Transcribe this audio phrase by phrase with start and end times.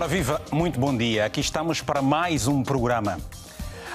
[0.00, 1.26] Ora viva, muito bom dia.
[1.26, 3.18] Aqui estamos para mais um programa.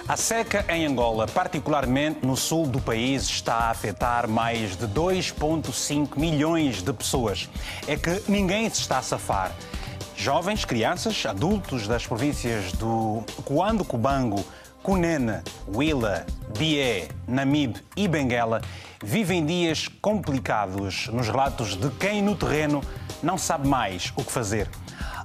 [0.08, 6.16] A seca em Angola, particularmente no sul do país, está a afetar mais de 2,5
[6.16, 7.50] milhões de pessoas.
[7.88, 9.52] É que ninguém se está a safar.
[10.16, 14.46] Jovens, crianças, adultos das províncias do Coando Cubango,
[14.84, 16.24] Cunene, Willa,
[16.56, 18.62] Bié, Namibe e Benguela
[19.04, 22.84] vivem dias complicados nos relatos de quem no terreno
[23.24, 24.70] não sabe mais o que fazer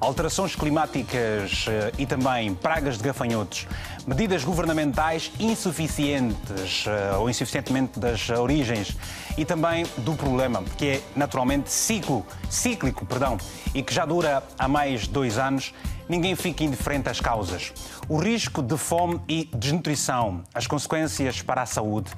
[0.00, 3.66] alterações climáticas eh, e também pragas de gafanhotos,
[4.06, 8.96] medidas governamentais insuficientes eh, ou insuficientemente das origens.
[9.36, 13.36] E também do problema, que é naturalmente ciclo, cíclico, perdão,
[13.74, 15.72] e que já dura há mais de dois anos,
[16.10, 17.72] ninguém fica indiferente às causas.
[18.08, 22.10] O risco de fome e desnutrição, as consequências para a saúde.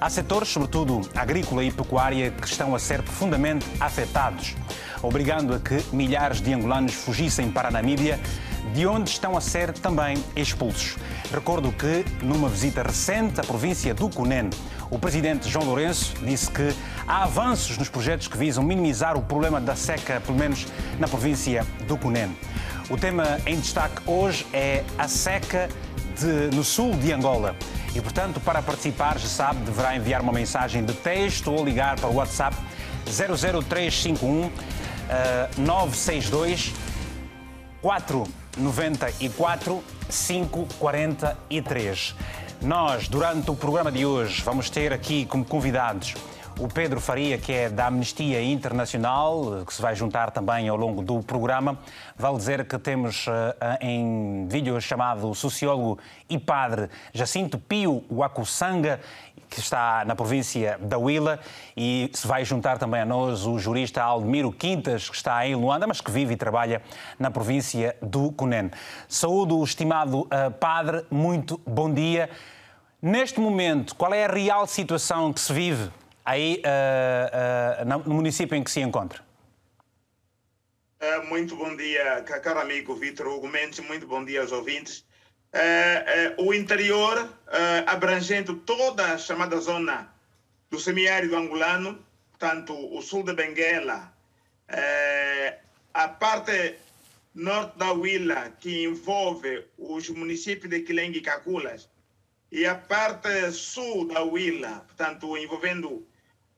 [0.00, 4.54] Há setores, sobretudo agrícola e pecuária, que estão a ser profundamente afetados
[5.02, 8.20] obrigando a que milhares de angolanos fugissem para a Namíbia,
[8.74, 10.96] de onde estão a ser também expulsos.
[11.32, 14.50] Recordo que, numa visita recente à província do Cunene,
[14.90, 16.74] o presidente João Lourenço disse que
[17.06, 20.66] há avanços nos projetos que visam minimizar o problema da seca, pelo menos
[20.98, 22.36] na província do Cunene.
[22.90, 25.68] O tema em destaque hoje é a seca
[26.18, 27.54] de, no sul de Angola.
[27.94, 32.10] E, portanto, para participar, já sabe, deverá enviar uma mensagem de texto ou ligar para
[32.10, 32.56] o WhatsApp
[33.06, 34.50] 00351
[35.56, 36.74] 962
[37.80, 42.16] 494 543.
[42.60, 46.16] Nós, durante o programa de hoje, vamos ter aqui como convidados
[46.60, 51.00] o Pedro Faria, que é da Amnistia Internacional, que se vai juntar também ao longo
[51.00, 51.78] do programa.
[52.18, 53.30] Vale dizer que temos uh,
[53.80, 59.00] em vídeo chamado sociólogo e padre Jacinto Pio Wakusanga
[59.48, 61.40] que está na província da Huila,
[61.76, 65.88] e se vai juntar também a nós o jurista Aldemiro Quintas, que está em Luanda,
[65.88, 66.80] mas que vive e trabalha
[67.18, 68.70] na província do Cunene.
[69.08, 72.30] Saúde o estimado uh, padre, muito bom dia.
[73.02, 75.90] Neste momento, qual é a real situação que se vive
[76.24, 79.22] aí uh, uh, no município em que se encontra?
[81.28, 85.04] Muito bom dia, caro amigo Vitor Hugo Mendes, muito bom dia aos ouvintes.
[86.36, 87.26] O interior,
[87.86, 90.12] abrangendo toda a chamada zona
[90.68, 92.04] do semiárido angolano,
[92.38, 94.12] tanto o sul de Benguela,
[95.94, 96.74] a parte
[97.34, 101.88] norte da Huila, que envolve os municípios de Quilengue e Caculas,
[102.52, 106.06] e a parte sul da Huila, portanto, envolvendo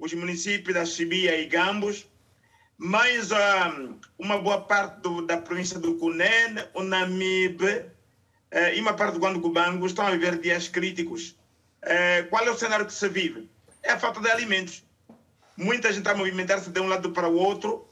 [0.03, 2.05] os municípios da Chibia e Gambos,
[2.77, 7.87] mais um, uma boa parte do, da província do Cunene, o Namibe,
[8.51, 11.37] eh, e uma parte do Guanducubango estão a viver dias críticos.
[11.83, 13.49] Eh, qual é o cenário que se vive?
[13.81, 14.83] É a falta de alimentos.
[15.57, 17.89] Muita gente está a movimentar-se de um lado para o outro.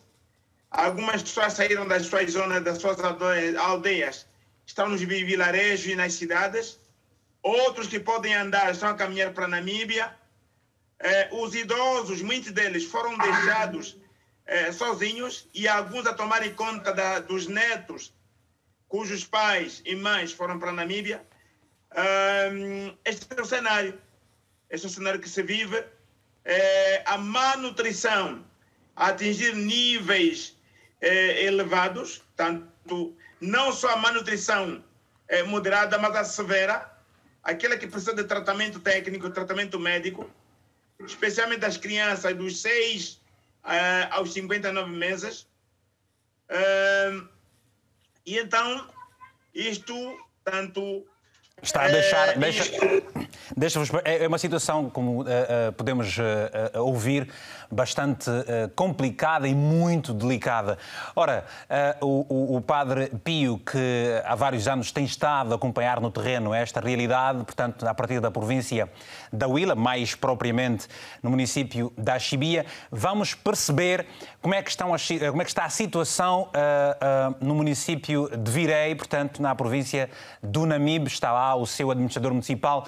[0.68, 2.98] Algumas pessoas saíram das suas zonas, das suas
[3.56, 4.26] aldeias,
[4.66, 6.76] estão nos vilarejos e nas cidades.
[7.40, 10.18] Outros que podem andar estão a caminhar para a Namíbia.
[11.00, 13.96] Eh, os idosos, muitos deles foram deixados
[14.72, 18.12] sozinhos e alguns a tomarem conta da, dos netos
[18.90, 21.24] cujos pais e mães foram para a Namíbia.
[22.52, 23.98] Um, este é o cenário.
[24.68, 25.82] Este é o cenário que se vive.
[26.44, 28.44] É a manutrição
[28.96, 30.56] a atingir níveis
[31.00, 34.82] é, elevados, tanto não só a manutrição
[35.28, 36.90] é, moderada, mas a severa,
[37.44, 40.28] aquela que precisa de tratamento técnico, tratamento médico,
[41.06, 43.20] especialmente das crianças dos 6 uh,
[44.10, 45.46] aos 59 meses.
[46.50, 47.28] Uh,
[48.26, 48.88] e então,
[49.54, 49.94] isto,
[50.44, 51.06] tanto.
[51.62, 52.28] Está a deixar.
[52.28, 52.72] É, deixa,
[53.56, 57.28] deixa é, é uma situação, como uh, uh, podemos uh, ouvir,
[57.72, 58.28] bastante
[58.74, 60.76] complicada e muito delicada.
[61.14, 61.44] Ora,
[62.00, 66.80] o, o, padre Pio, que há vários anos tem estado a acompanhar no terreno esta
[66.80, 68.90] realidade, portanto, a partir da província
[69.32, 70.88] da Huila, mais propriamente
[71.22, 74.04] no município da Chibia, vamos perceber
[74.42, 76.50] como é que, estão como é que está a situação
[77.40, 80.10] no município de Virei, portanto, na província
[80.42, 81.06] do Namibe.
[81.06, 82.84] Está lá o seu administrador municipal,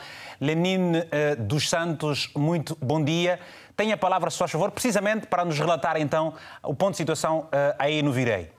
[0.55, 0.93] Lenin
[1.39, 2.31] dos Santos.
[2.35, 3.39] Muito bom dia.
[3.77, 7.41] Tem a palavra, se faz favor, precisamente para nos relatar então o ponto de situação
[7.47, 8.51] uh, aí no Virei.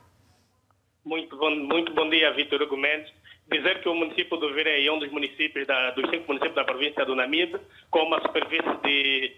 [1.06, 3.12] Muito bom, muito bom dia, Vitor Hugo Mendes.
[3.52, 6.64] Dizer que o município do Virei é um dos municípios da, dos cinco municípios da
[6.64, 7.60] província do Namibe,
[7.92, 9.36] com uma superfície de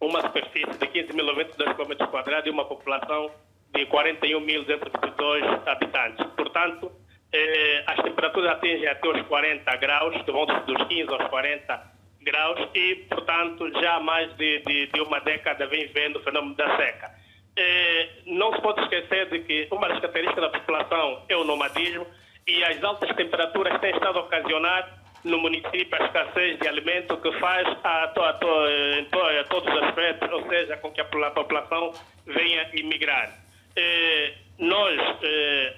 [0.00, 3.30] uma superfície de 15 mil km quadrados e uma população
[3.74, 6.26] de 41.222 habitantes.
[6.36, 6.92] Portanto,
[7.32, 12.68] eh, as temperaturas atingem até os 40 graus, que vão dos 15 aos 40 graus
[12.74, 16.76] e, portanto, já há mais de, de, de, uma década vem vendo o fenômeno da
[16.76, 17.10] seca.
[17.56, 22.06] eh, não se pode esquecer de que uma das características da população é o nomadismo
[22.46, 27.32] e as altas temperaturas têm estado a ocasionar no município a escassez de alimento que
[27.40, 31.92] faz a, to, a, to, a, todos os aspectos, ou seja, com que a população
[32.26, 33.30] venha emigrar.
[33.74, 35.74] Eh, nós eh,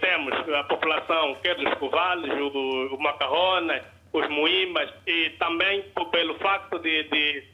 [0.00, 3.82] temos a população, quer dos Covales, o, o Macarrona,
[4.12, 7.44] os Moimas, e também pelo facto de, de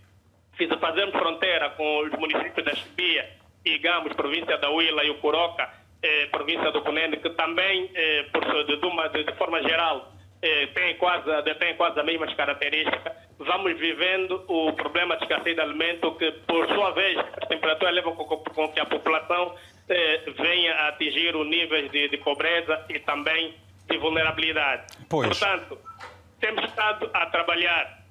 [0.81, 3.29] fazermos fronteira com os municípios da Chibia
[3.65, 5.69] e Gamos, província da Huila e o Coroca,
[6.03, 10.95] eh, província do Cunene, que também, eh, por, de, de, de forma geral, eh, tem
[10.97, 16.31] quase, tem quase as mesmas características, vamos vivendo o problema de escassez de alimento que,
[16.47, 19.55] por sua vez, as temperaturas levam com, com que a população
[19.89, 23.55] eh, venha a atingir o nível de, de, pobreza e também
[23.89, 24.87] de vulnerabilidade.
[25.09, 25.29] Pois.
[25.29, 25.79] Portanto,
[26.41, 28.05] temos estado a trabalhar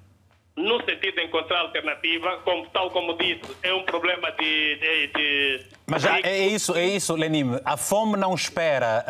[0.56, 4.76] no sentido de encontrar alternativa, como, tal como disse, é um problema de.
[4.76, 7.60] de, de Mas já é isso, é isso, Lenim.
[7.62, 9.04] A fome não espera.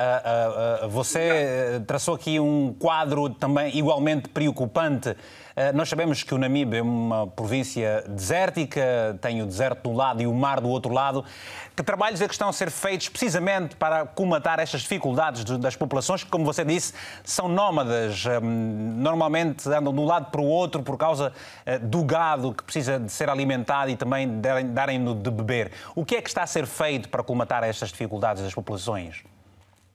[0.88, 5.14] Você traçou aqui um quadro também igualmente preocupante.
[5.58, 9.96] Eh, nós sabemos que o Namibe é uma província desértica, tem o deserto de um
[9.96, 11.24] lado e o mar do outro lado.
[11.76, 16.24] Que trabalhos é que estão a ser feitos precisamente para comatar estas dificuldades das populações
[16.24, 20.82] que, como você disse, são nómadas, eh, normalmente andam de um lado para o outro
[20.82, 21.34] por causa
[21.66, 25.70] eh, do gado que precisa de ser alimentado e também darem-no de beber.
[25.94, 29.22] O que é que está a ser feito para comatar estas dificuldades das populações?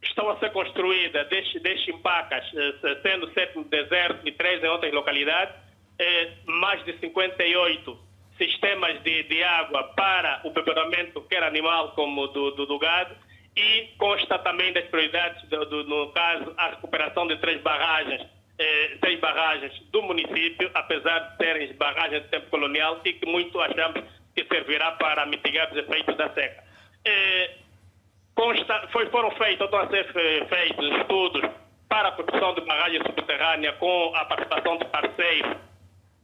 [0.03, 4.67] estão a ser construídas desde, desde Impacas, eh, sendo sete no deserto e três em
[4.67, 5.55] outras localidades,
[5.99, 7.97] eh, mais de 58
[8.41, 10.91] sistemas de, de água para o bebedouro
[11.29, 13.15] quer animal como do, do, do gado,
[13.55, 18.25] e consta também das prioridades, do, do, no caso, a recuperação de três barragens,
[18.57, 23.59] eh, três barragens do município, apesar de serem barragens de tempo colonial e que muito
[23.59, 24.03] achamos
[24.33, 26.63] que servirá para mitigar os efeitos da seca.
[27.05, 27.51] Eh,
[28.35, 30.05] Consta, foi, foram feitos, estão a ser
[30.47, 31.41] feitos estudos
[31.89, 35.57] para a construção de barragem subterrânea com a participação de parceiros,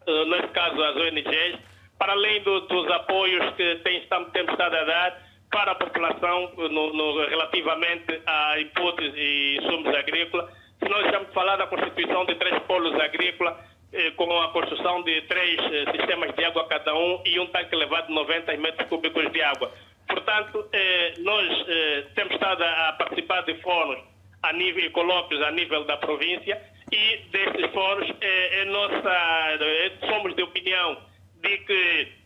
[0.08, 1.60] uh, nesse caso as ONGs,
[1.98, 6.52] para além do, dos apoios que tem, estamos, temos estado a dar para a população
[6.56, 10.50] no, no, relativamente a inputs e insumos agrícolas.
[10.80, 13.56] Se nós estamos falar da constituição de três polos agrícolas,
[13.94, 17.74] eh, com a construção de três eh, sistemas de água cada um e um tanque
[17.74, 19.72] elevado de 90 metros cúbicos de água.
[20.08, 24.00] Portanto, eh, nós eh, temos estado a participar de fóruns
[24.44, 26.62] a nível e colóquios a nível da província
[26.92, 29.10] e desses fóruns eh, é nossa,
[29.60, 30.98] eh, somos de opinião
[31.42, 32.18] de que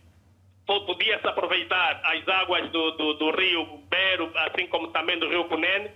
[0.66, 5.90] podia-se aproveitar as águas do, do, do, rio Bero, assim como também do rio Cunene,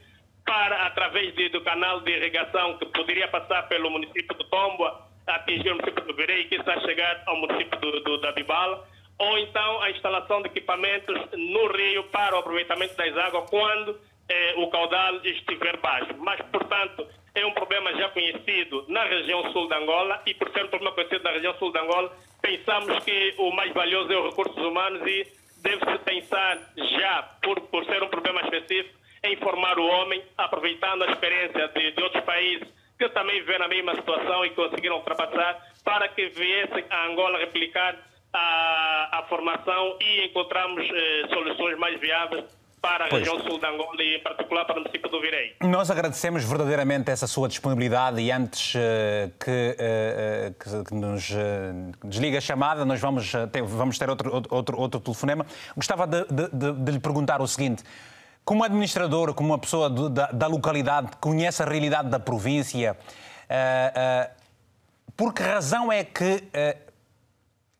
[0.44, 5.70] para, através de, do canal de irrigação que poderia passar pelo município do Tomboa, atingir
[5.70, 8.86] o município do Verei e quizás chegar ao município do, do, da Bibala,
[9.18, 13.98] ou então a instalação de equipamentos no rio para o aproveitamento das águas quando
[14.28, 16.14] eh, o caudal estiver baixo.
[16.18, 20.64] Mas, portanto, é um problema já conhecido na região sul de Angola e, por ser
[20.64, 24.30] um problema conhecido na região sul de Angola, pensamos que o mais valioso é os
[24.30, 25.26] recursos humanos e
[25.62, 31.10] deve-se pensar já, por, por ser um problema específico, em formar o homem, aproveitando a
[31.10, 32.68] experiência de, de outros países
[32.98, 37.96] que também vivem na mesma situação e conseguiram ultrapassar, para que viessem a Angola replicar
[38.32, 42.44] a, a formação e encontramos eh, soluções mais viáveis
[42.86, 43.26] para a pois.
[43.26, 45.56] região sul de Angola e em particular para o município do Virei.
[45.60, 48.78] Nós agradecemos verdadeiramente essa sua disponibilidade e antes uh,
[49.40, 51.34] que, uh, que, que, nos uh,
[52.04, 55.44] desligue a chamada, nós vamos ter, vamos ter outro, outro, outro telefonema.
[55.74, 57.82] Gostava de, de, de, de lhe perguntar o seguinte.
[58.44, 62.96] Como administrador, como uma pessoa da, da, localidade que conhece a realidade da província,
[65.16, 66.44] por que razão é que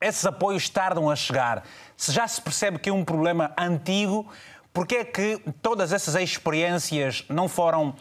[0.00, 1.62] esses apoios tardam a chegar.
[1.96, 4.26] Se já se percebe que é um problema antigo,
[4.76, 7.97] por que é que todas essas experiências não foram uh,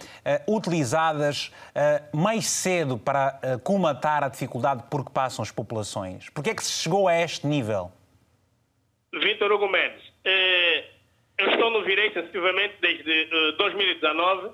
[0.53, 6.29] utilizadas uh, mais cedo para uh, comatar a dificuldade por que passam as populações?
[6.31, 7.93] Por que é que se chegou a este nível?
[9.13, 10.03] Vítor Hugo Mendes,
[11.37, 14.49] eu estou no Virei sensivelmente desde 2019,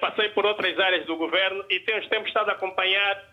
[0.00, 3.30] passei por outras áreas do governo e tenho sempre estado a acompanhar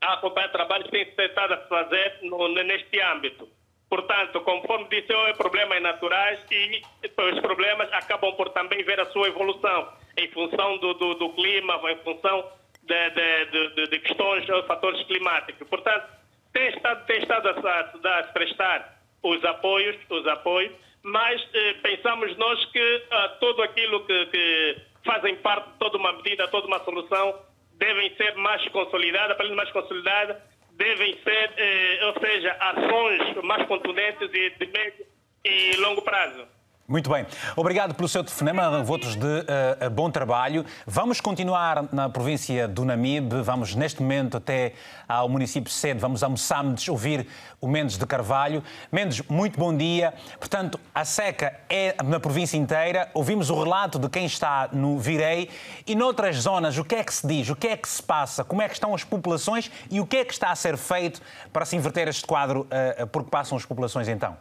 [0.00, 3.48] a acompanhar trabalhos que têm tentado fazer no, neste âmbito.
[3.92, 9.28] Portanto, conforme disse, é problemas naturais e os problemas acabam por também ver a sua
[9.28, 12.42] evolução em função do, do, do clima, em função
[12.84, 15.68] de, de, de, de questões, fatores climáticos.
[15.68, 16.06] Portanto,
[16.54, 20.72] tem estado, tem estado a, a, prestar os apoios, os apoios,
[21.02, 26.14] mas eh, pensamos nós que ah, tudo aquilo que, que fazem parte de toda uma
[26.14, 27.38] medida, toda uma solução,
[27.74, 30.38] devem ser mais consolidadas, para mais consolidadas,
[30.76, 35.06] devem ser, eh, ou seja, ações mais contundentes e de médio
[35.44, 36.46] e longo prazo.
[36.92, 37.24] Muito bem.
[37.56, 40.62] Obrigado pelo seu telefonema, votos de uh, bom trabalho.
[40.86, 44.74] Vamos continuar na província do Namibe, vamos neste momento até
[45.08, 47.26] ao município sede, vamos a Moçambique ouvir
[47.62, 48.62] o Mendes de Carvalho.
[48.92, 50.12] Mendes, muito bom dia.
[50.38, 55.48] Portanto, a seca é na província inteira, ouvimos o relato de quem está no Virei
[55.86, 58.44] e noutras zonas, o que é que se diz, o que é que se passa,
[58.44, 61.22] como é que estão as populações e o que é que está a ser feito
[61.54, 62.68] para se inverter este quadro,
[63.00, 64.36] uh, por que passam as populações então?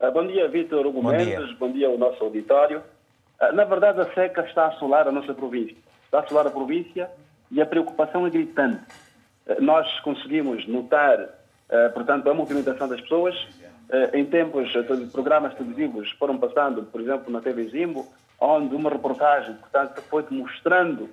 [0.00, 1.26] Ah, bom dia, Vitor Hugo bom Mendes.
[1.26, 1.56] Dia.
[1.58, 2.82] Bom dia ao nosso auditório.
[3.40, 5.76] Ah, na verdade, a seca está a assolar a nossa província.
[6.04, 7.08] Está a assolar a província
[7.50, 8.82] e a preocupação é gritante.
[9.48, 11.28] Ah, nós conseguimos notar,
[11.94, 13.34] portanto, a movimentação das pessoas.
[14.12, 14.72] Em tempos,
[15.12, 18.06] programas televisivos foram passando, por exemplo, na TV Zimbo,
[18.40, 21.08] onde uma reportagem, portanto, foi mostrando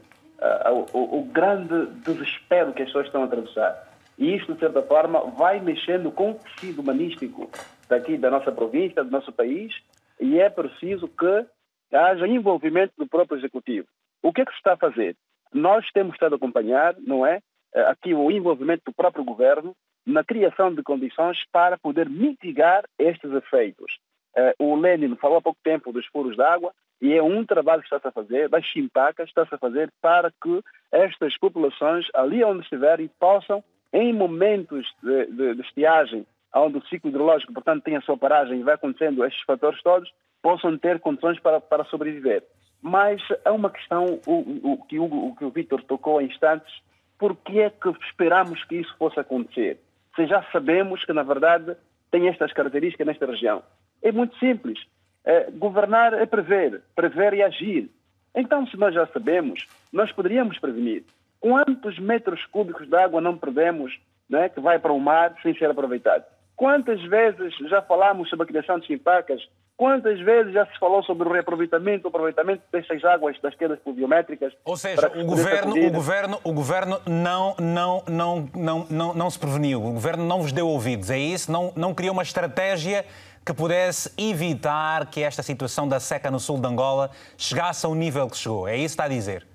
[0.93, 3.88] o grande desespero que as pessoas estão a atravessar.
[4.17, 7.50] E isto, de certa forma, vai mexendo com o tecido humanístico
[7.91, 9.74] daqui da nossa província, do nosso país,
[10.17, 11.45] e é preciso que
[11.93, 13.86] haja envolvimento do próprio executivo.
[14.24, 15.13] O que é que se está a fazer?
[15.53, 17.41] Nós temos estado a acompanhar, não é,
[17.75, 23.29] eh, aqui o envolvimento do próprio governo na criação de condições para poder mitigar estes
[23.33, 24.00] efeitos.
[24.38, 26.71] Eh, o Lenin falou há pouco tempo dos furos d'água
[27.01, 30.62] e é um trabalho que está-se a fazer, das chimpacas, está-se a fazer para que
[30.93, 37.10] estas populações, ali onde estiverem, possam, em momentos de, de, de estiagem onde o ciclo
[37.10, 41.39] hidrológico, portanto, tem a sua paragem e vai acontecendo estes fatores todos, possam ter condições
[41.39, 42.43] para, para sobreviver.
[42.81, 46.74] Mas há uma questão o, o, que o, o, que o Vítor tocou em instantes,
[47.17, 49.79] por que é que esperamos que isso fosse acontecer?
[50.15, 51.75] Se já sabemos que, na verdade,
[52.10, 53.62] tem estas características nesta região.
[54.01, 54.79] É muito simples.
[55.24, 57.89] É, governar é prever, prever e agir.
[58.34, 61.03] Então, se nós já sabemos, nós poderíamos prevenir.
[61.39, 65.70] Quantos metros cúbicos de água não perdemos né, que vai para o mar sem ser
[65.70, 66.25] aproveitado?
[66.55, 69.41] Quantas vezes já falamos sobre a criação de chimpacas?
[69.81, 74.53] Quantas vezes já se falou sobre o reaproveitamento, o aproveitamento dessas águas das quedas pluviométricas?
[74.63, 79.39] Ou seja, o governo, o governo, o governo não, não, não, não, não, não se
[79.39, 81.51] preveniu, o governo não vos deu ouvidos, é isso?
[81.51, 83.03] Não, não criou uma estratégia
[83.43, 88.29] que pudesse evitar que esta situação da seca no sul de Angola chegasse ao nível
[88.29, 88.67] que chegou.
[88.67, 89.48] É isso que está a dizer?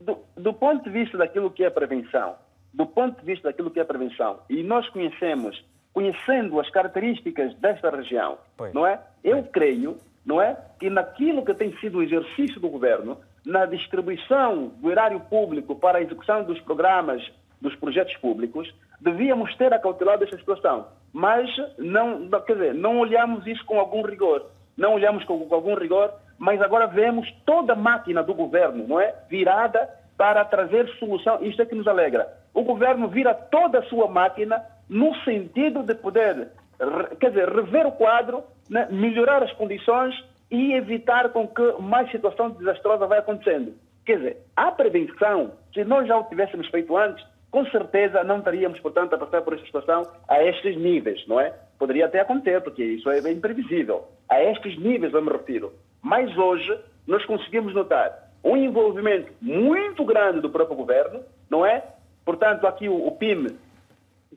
[0.00, 2.36] Do, do ponto de vista daquilo que é prevenção,
[2.72, 5.62] do ponto de vista daquilo que é prevenção, e nós conhecemos
[5.96, 8.70] conhecendo as características desta região, pois.
[8.74, 9.00] não é?
[9.24, 9.50] Eu pois.
[9.50, 14.90] creio, não é, que naquilo que tem sido o exercício do governo, na distribuição do
[14.90, 17.26] erário público para a execução dos programas,
[17.62, 20.86] dos projetos públicos, devíamos ter acautelado esta situação.
[21.14, 21.48] Mas
[21.78, 24.44] não, quer dizer, não olhamos isso com algum rigor.
[24.76, 29.00] Não olhamos com, com algum rigor, mas agora vemos toda a máquina do governo, não
[29.00, 31.42] é, virada para trazer solução.
[31.42, 32.28] Isto é que nos alegra.
[32.52, 36.48] O governo vira toda a sua máquina no sentido de poder,
[37.20, 40.14] quer dizer, rever o quadro, né, melhorar as condições
[40.50, 43.74] e evitar com que mais situação desastrosa vai acontecendo.
[44.04, 48.78] Quer dizer, a prevenção, se nós já o tivéssemos feito antes, com certeza não estaríamos,
[48.80, 51.52] portanto, a passar por esta situação a estes níveis, não é?
[51.78, 54.06] Poderia até acontecer, porque isso é bem previsível.
[54.28, 55.72] A estes níveis eu me refiro.
[56.02, 61.82] Mas hoje nós conseguimos notar um envolvimento muito grande do próprio governo, não é?
[62.24, 63.46] Portanto, aqui o, o PIM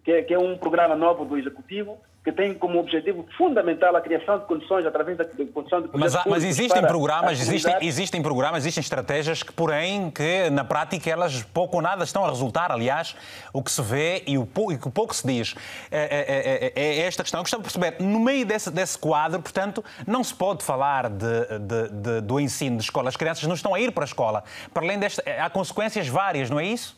[0.09, 4.01] que é, que é um programa novo do Executivo, que tem como objetivo fundamental a
[4.01, 5.23] criação de condições através da
[5.53, 10.65] condição de mas, mas existem programas existem existem programas existem estratégias que porém que na
[10.65, 12.71] prática elas pouco ou nada estão a resultar.
[12.71, 13.15] Aliás
[13.53, 15.55] o que se vê e o, e o pouco se diz
[15.89, 17.39] é, é, é, é, esta questão.
[17.39, 21.59] Eu gostava de perceber no meio desse, desse quadro portanto não se pode falar de,
[21.59, 23.09] de, de, do ensino de escola.
[23.09, 24.43] As crianças não estão a ir para a escola.
[24.73, 26.97] Para além desta há consequências várias não é isso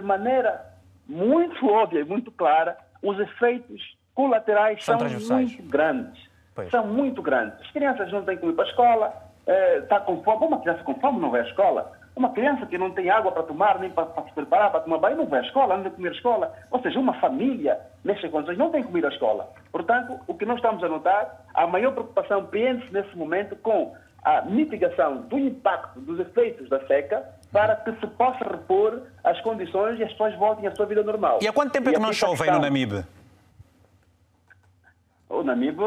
[0.00, 0.64] de maneira
[1.08, 6.28] muito óbvia e muito clara, os efeitos colaterais são, são muito grandes.
[6.54, 6.70] Pois.
[6.70, 7.60] São muito grandes.
[7.60, 9.22] As crianças não têm como ir para a escola,
[9.82, 10.46] está eh, com fome.
[10.46, 11.92] Uma criança com fome não vai à escola.
[12.14, 14.96] Uma criança que não tem água para tomar, nem para, para se preparar para tomar
[14.98, 16.54] banho, não vai à escola, não tem comer à escola.
[16.70, 19.50] Ou seja, uma família, nestas condições, não tem como ir à escola.
[19.70, 23.94] Portanto, o que nós estamos a notar, a maior preocupação pense nesse momento com
[24.26, 30.00] a mitigação do impacto dos efeitos da seca para que se possa repor as condições
[30.00, 31.38] e as pessoas voltem à sua vida normal.
[31.40, 32.56] E há quanto tempo é que não chove questão...
[32.56, 33.04] no Namibe?
[35.30, 35.80] O Namibe,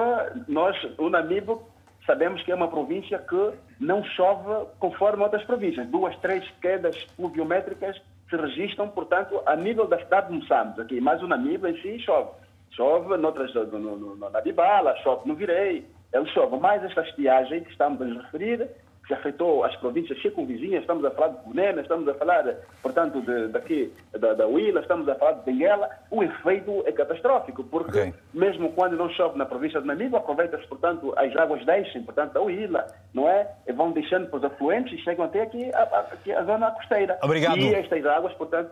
[0.48, 1.58] nós, o Namibe
[2.06, 5.86] sabemos que é uma província que não chove conforme outras províncias.
[5.88, 10.80] Duas, três quedas pluviométricas se registram, portanto, a nível da cidade de Moçambique.
[10.80, 12.30] Aqui, mas o Namibe em si chove.
[12.72, 16.58] Chove noutras, no, no, no, na Bibala, chove no Virei, ele chove.
[16.58, 18.70] Mas esta estiagem que estamos a nos referir
[19.10, 22.46] que afetou as províncias circunvizinhas, estamos a falar de Cunena, estamos a falar,
[22.80, 27.64] portanto, de, daqui, da, da Huila, estamos a falar de Benguela, o efeito é catastrófico,
[27.64, 28.14] porque okay.
[28.32, 32.42] mesmo quando não chove na província de Namibe, aproveita-se, portanto, as águas deixam, portanto, da
[32.42, 33.50] Huila, não é?
[33.66, 36.70] E vão deixando para os afluentes e chegam até aqui a, a, aqui a zona
[36.70, 37.18] costeira.
[37.24, 37.58] Obrigado.
[37.58, 38.70] E estas águas, portanto,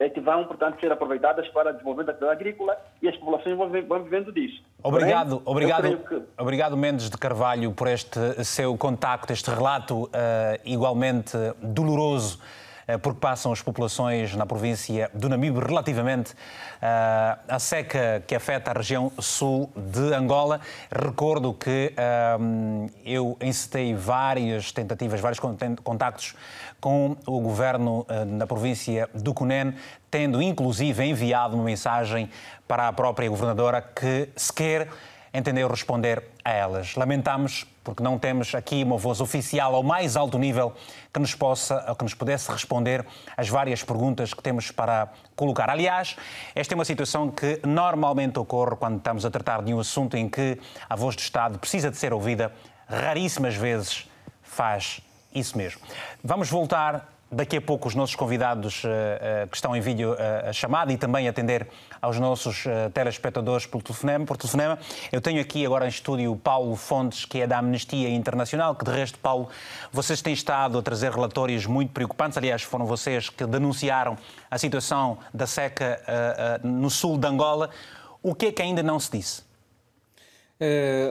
[0.00, 3.70] é que vão, portanto, ser aproveitadas para desenvolvimento da atividade agrícola e as populações vão,
[3.86, 4.62] vão vivendo disso.
[4.82, 6.22] Obrigado, obrigado, que...
[6.38, 10.08] obrigado Mendes de Carvalho por este seu contacto, este relato uh,
[10.64, 12.40] igualmente doloroso
[12.98, 18.74] porque passam as populações na província do Namibe relativamente uh, à seca que afeta a
[18.74, 20.60] região sul de Angola.
[20.90, 21.92] Recordo que
[23.04, 25.40] eu encetei várias tentativas, vários
[25.82, 26.34] contactos
[26.80, 29.74] com o governo na província do Cunene,
[30.10, 32.30] tendo inclusive enviado uma mensagem
[32.66, 34.88] para a própria governadora que sequer
[35.32, 36.96] entendeu responder a elas.
[36.96, 40.74] Lamentamos porque não temos aqui uma voz oficial ao mais alto nível
[41.12, 43.04] que nos possa que nos pudesse responder
[43.36, 45.70] às várias perguntas que temos para colocar.
[45.70, 46.16] Aliás,
[46.54, 50.28] esta é uma situação que normalmente ocorre quando estamos a tratar de um assunto em
[50.28, 50.58] que
[50.88, 52.52] a voz do Estado precisa de ser ouvida,
[52.86, 54.08] raríssimas vezes
[54.42, 55.00] faz
[55.34, 55.80] isso mesmo.
[56.22, 60.48] Vamos voltar daqui a pouco os nossos convidados uh, uh, que estão em vídeo uh,
[60.48, 61.68] a chamada e também atender
[62.02, 64.78] aos nossos telespectadores por telefonema, por telefonema.
[65.12, 68.90] Eu tenho aqui agora em estúdio Paulo Fontes, que é da Amnistia Internacional, que de
[68.90, 69.50] resto, Paulo,
[69.92, 72.38] vocês têm estado a trazer relatórios muito preocupantes.
[72.38, 74.16] Aliás, foram vocês que denunciaram
[74.50, 76.00] a situação da seca
[76.64, 77.68] no sul de Angola.
[78.22, 79.42] O que é que ainda não se disse?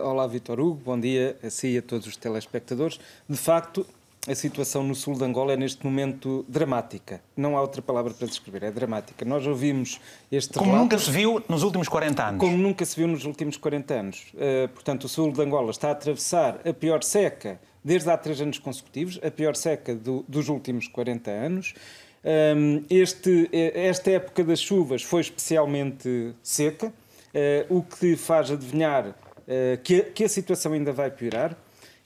[0.03, 2.99] olá, Vitor Hugo, bom dia a si e a todos os telespectadores.
[3.27, 3.85] De facto,
[4.27, 7.21] a situação no sul de Angola é neste momento dramática.
[7.37, 9.23] Não há outra palavra para descrever, é dramática.
[9.23, 9.99] Nós ouvimos
[10.31, 12.39] este Como relato, nunca se viu nos últimos 40 anos.
[12.39, 14.33] Como nunca se viu nos últimos 40 anos.
[14.33, 18.41] Uh, portanto, o sul de Angola está a atravessar a pior seca desde há três
[18.41, 21.73] anos consecutivos, a pior seca do, dos últimos 40 anos.
[22.21, 29.07] Um, ehm, este, esta época das chuvas foi especialmente seca, uh, o que faz adivinhar
[29.07, 29.15] uh,
[29.81, 31.57] que, que a situação ainda vai piorar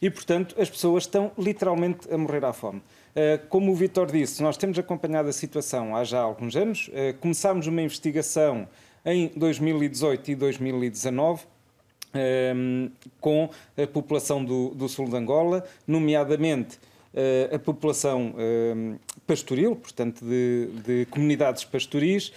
[0.04, 2.82] e, portanto, as pessoas estão literalmente a morrer à fome.
[3.16, 6.90] Eh, como o Vitor disse, nós temos acompanhado a situação há já alguns anos.
[6.92, 8.68] Eh, começámos uma investigação
[9.06, 11.44] em 2018 e 2019
[12.14, 12.90] ehm,
[13.22, 13.50] com
[13.82, 16.78] a população do, do sul de Angola, nomeadamente
[17.14, 22.34] eh, a população ehm, pastoril, portanto, de, de comunidades pastoris,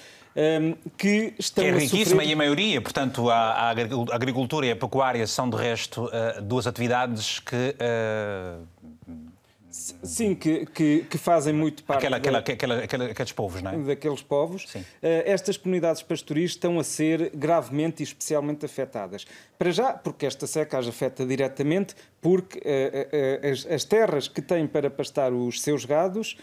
[0.96, 2.28] que estão que é riquíssima sofrer...
[2.28, 3.70] e a maioria, portanto, a,
[4.12, 8.56] agricultura e a pecuária são, de resto, eh, duas atividades que eh,
[10.02, 13.76] Sim, que, que, que, fazem muito parte aquela, da, aquela, aquela, aqueles povos, não é?
[13.76, 14.64] Daqueles povos.
[14.68, 14.78] Sim.
[14.78, 19.26] Uh, estas comunidades pastoris estão a ser gravemente e especialmente afetadas.
[19.58, 24.40] Para já, porque esta seca as afeta diretamente, porque uh, uh, as, as, terras que
[24.40, 26.38] têm para pastar os seus gados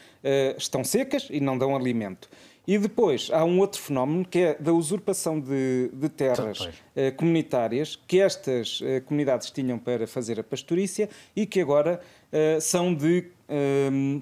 [0.58, 2.30] estão secas e não dão alimento.
[2.66, 8.00] E depois há um outro fenómeno que é da usurpação de, de terras eh, comunitárias
[8.08, 12.00] que estas eh, comunidades tinham para fazer a pastorícia e que agora
[12.32, 14.22] eh, são de ehm, eh,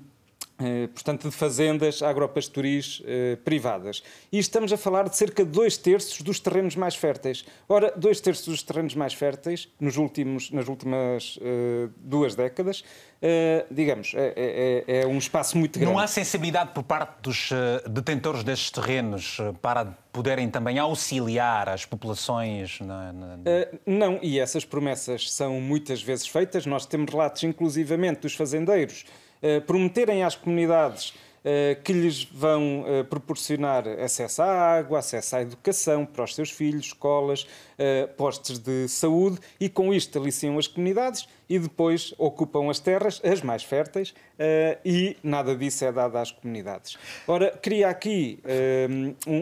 [0.93, 4.03] portanto, de fazendas agropastoris eh, privadas.
[4.31, 7.45] E estamos a falar de cerca de dois terços dos terrenos mais férteis.
[7.67, 12.83] Ora, dois terços dos terrenos mais férteis, nos últimos, nas últimas eh, duas décadas,
[13.69, 15.93] digamos, é, é, é, um espaço muito grande.
[15.93, 17.51] Não há sensibilidade por parte dos
[17.87, 22.79] detentores destes terrenos para poderem também auxiliar as populações?
[22.79, 23.37] Na, na...
[23.85, 26.65] não, e essas promessas são muitas vezes feitas.
[26.65, 29.20] Nós temos relatos, inclusivamente, dos fazendeiros eh,
[29.65, 36.05] prometerem às comunidades eh, que lhes vão eh, proporcionar acesso à água, acesso à educação
[36.05, 37.47] para os seus filhos, escolas,
[38.15, 43.41] postos de saúde e com isto aliciam as comunidades e depois ocupam as terras, as
[43.41, 44.13] mais férteis,
[44.85, 46.97] e nada disso é dado às comunidades.
[47.27, 48.39] Ora, cria aqui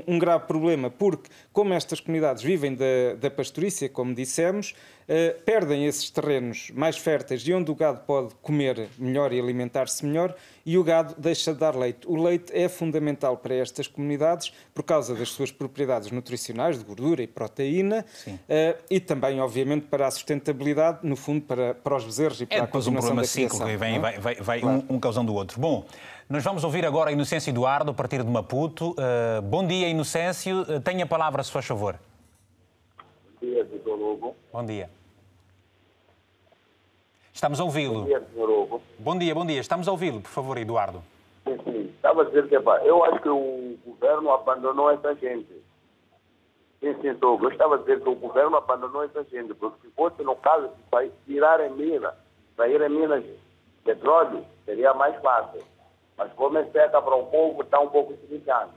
[0.07, 4.73] um, grave problema, porque como estas comunidades vivem da, da pastorícia, como dissemos,
[5.11, 10.05] eh, perdem esses terrenos mais férteis e onde o gado pode comer melhor e alimentar-se
[10.05, 12.07] melhor e o gado deixa de dar leite.
[12.07, 17.23] O leite é fundamental para estas comunidades por causa das suas propriedades nutricionais, de gordura
[17.23, 22.41] e proteína uh, e também, obviamente, para a sustentabilidade, no fundo, para, para os bezerros
[22.41, 23.99] e para é a continuação um problema ciclo que vem, é?
[23.99, 24.83] vai, vai, vai claro.
[24.89, 25.59] um, um causando o outro.
[25.59, 25.85] Bom,
[26.29, 28.91] nós vamos ouvir agora a Inocêncio Eduardo, a partir de Maputo.
[28.91, 30.61] Uh, bom dia, Inocêncio.
[30.61, 31.99] Uh, tenha a palavra, se faz favor.
[33.41, 34.35] Bom dia, Vitor Lobo.
[34.51, 34.89] Bom dia.
[37.33, 38.01] Estamos a ouvi-lo.
[38.01, 38.81] Bom dia, senhor Hugo.
[38.99, 39.59] Bom dia, bom dia.
[39.61, 41.01] Estamos a ouvi-lo, por favor, Eduardo.
[41.47, 41.93] Sim, sim.
[41.95, 45.47] Estava a dizer que, pá, eu acho que o governo abandonou essa gente.
[46.81, 47.45] Hugo.
[47.45, 50.69] Eu estava a dizer que o governo abandonou essa gente, porque se fosse no caso
[50.69, 52.13] de tirarem minas,
[52.55, 53.23] saírem minas
[53.83, 55.61] petróleo, seria mais fácil.
[56.17, 58.71] Mas como é seca para o povo, está um pouco limitado.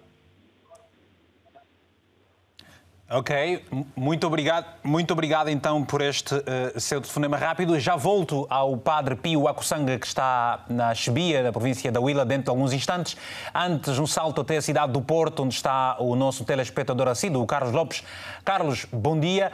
[3.14, 3.62] Ok,
[3.94, 7.78] muito obrigado, muito obrigado então por este uh, seu telefonema rápido.
[7.78, 12.44] Já volto ao Padre Pio Acussanga, que está na Chebia, na província da Huila, dentro
[12.44, 13.14] de alguns instantes.
[13.54, 17.46] Antes, um salto até a cidade do Porto, onde está o nosso telespectador assíduo, o
[17.46, 18.02] Carlos Lopes.
[18.46, 19.52] Carlos, bom dia.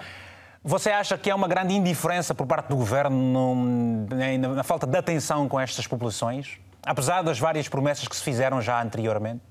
[0.62, 4.96] Você acha que há uma grande indiferença por parte do governo no, na falta de
[4.96, 9.47] atenção com estas populações, apesar das várias promessas que se fizeram já anteriormente?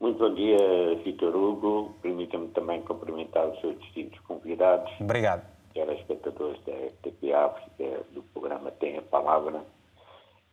[0.00, 0.56] Muito bom dia,
[1.04, 1.94] Vitor Hugo.
[2.00, 4.90] Permita-me também cumprimentar os seus distintos convidados.
[5.00, 5.44] Obrigado.
[5.74, 9.64] espectadores da RTP África, do programa Tem a Palavra.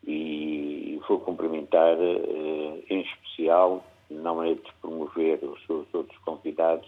[0.04, 6.88] E vou cumprimentar eh, em especial, não é de promover os seus outros convidados,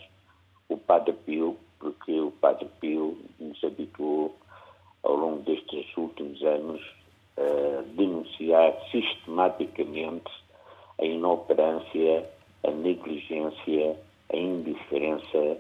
[0.70, 4.36] o Padre Pio, porque o Padre Pio nos habituou
[5.04, 6.82] ao longo destes últimos anos
[7.38, 10.32] a denunciar sistematicamente
[11.00, 12.28] a inoperância
[12.63, 13.96] a negligência,
[14.32, 15.58] a indiferença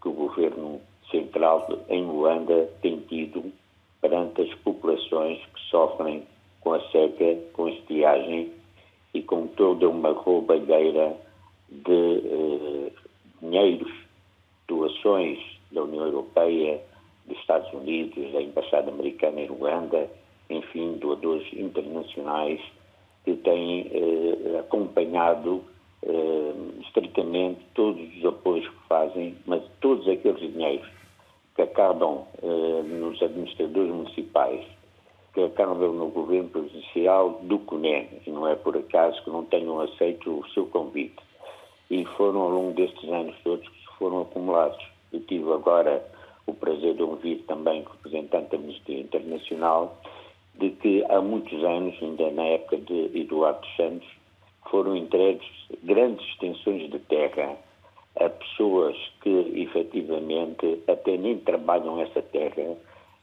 [0.00, 3.52] que o governo central em Luanda tem tido
[4.00, 6.22] perante as populações que sofrem
[6.60, 8.52] com a seca, com a estiagem
[9.12, 11.16] e com toda uma roubalheira
[11.68, 12.92] de eh,
[13.40, 13.92] dinheiros,
[14.68, 15.38] doações
[15.72, 16.80] da União Europeia,
[17.26, 20.10] dos Estados Unidos, da Embaixada Americana em Luanda,
[20.48, 22.60] enfim, doadores internacionais
[23.24, 25.62] que têm eh, acompanhado
[26.02, 30.88] eh, estritamente todos os apoios que fazem, mas todos aqueles dinheiros
[31.54, 34.64] que acabam eh, nos administradores municipais,
[35.34, 39.80] que acabam no governo provincial do CUNE, e não é por acaso que não tenham
[39.80, 41.22] aceito o seu convite.
[41.90, 44.84] E foram ao longo destes anos todos que se foram acumulados.
[45.12, 46.04] Eu tive agora
[46.46, 49.96] o prazer de ouvir também representante da Ministria Internacional
[50.54, 54.08] de que há muitos anos, ainda na época de Eduardo Santos,
[54.70, 55.46] foram entregues
[55.82, 57.56] grandes extensões de terra
[58.18, 62.76] a pessoas que efetivamente até nem trabalham essa terra,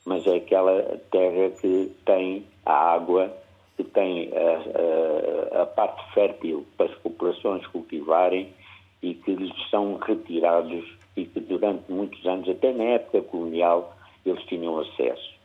[0.06, 0.82] mas é aquela
[1.12, 3.32] terra que tem a água,
[3.76, 8.54] que tem a, a, a parte fértil para as populações cultivarem
[9.02, 14.44] e que lhes são retirados e que durante muitos anos, até na época colonial, eles
[14.46, 15.36] tinham acesso.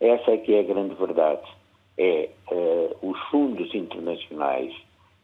[0.00, 1.46] Essa é que é a grande verdade.
[1.98, 4.74] É uh, os fundos internacionais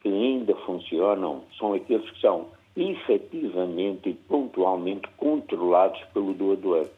[0.02, 6.88] que ainda funcionam são aqueles que são efetivamente e pontualmente controlados pelo doador.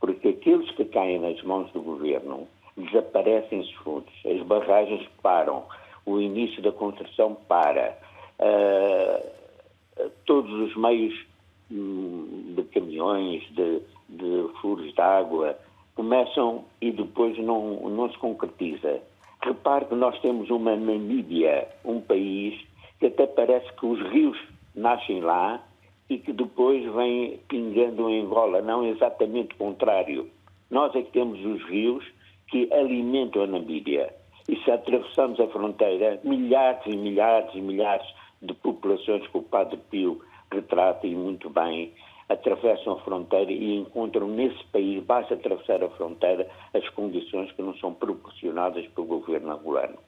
[0.00, 5.64] Porque aqueles que caem nas mãos do governo desaparecem os fundos, as barragens param,
[6.06, 7.98] o início da construção para,
[8.38, 11.26] uh, todos os meios
[11.70, 15.58] um, de caminhões, de, de furos de água,
[15.94, 19.02] começam e depois não, não se concretiza.
[19.42, 22.60] Repare que nós temos uma Namíbia, um país
[22.98, 24.36] que até parece que os rios
[24.74, 25.62] nascem lá
[26.10, 28.60] e que depois vêm pingando em Angola.
[28.60, 30.28] Não exatamente o contrário.
[30.70, 32.04] Nós é que temos os rios
[32.48, 34.12] que alimentam a Namíbia.
[34.48, 38.06] E se atravessamos a fronteira, milhares e milhares e milhares
[38.40, 40.20] de populações que o Padre Pio
[40.50, 41.92] retrata e muito bem,
[42.28, 47.74] atravessam a fronteira e encontram nesse país, basta atravessar a fronteira, as condições que não
[47.76, 49.98] são proporcionadas pelo governo angolano.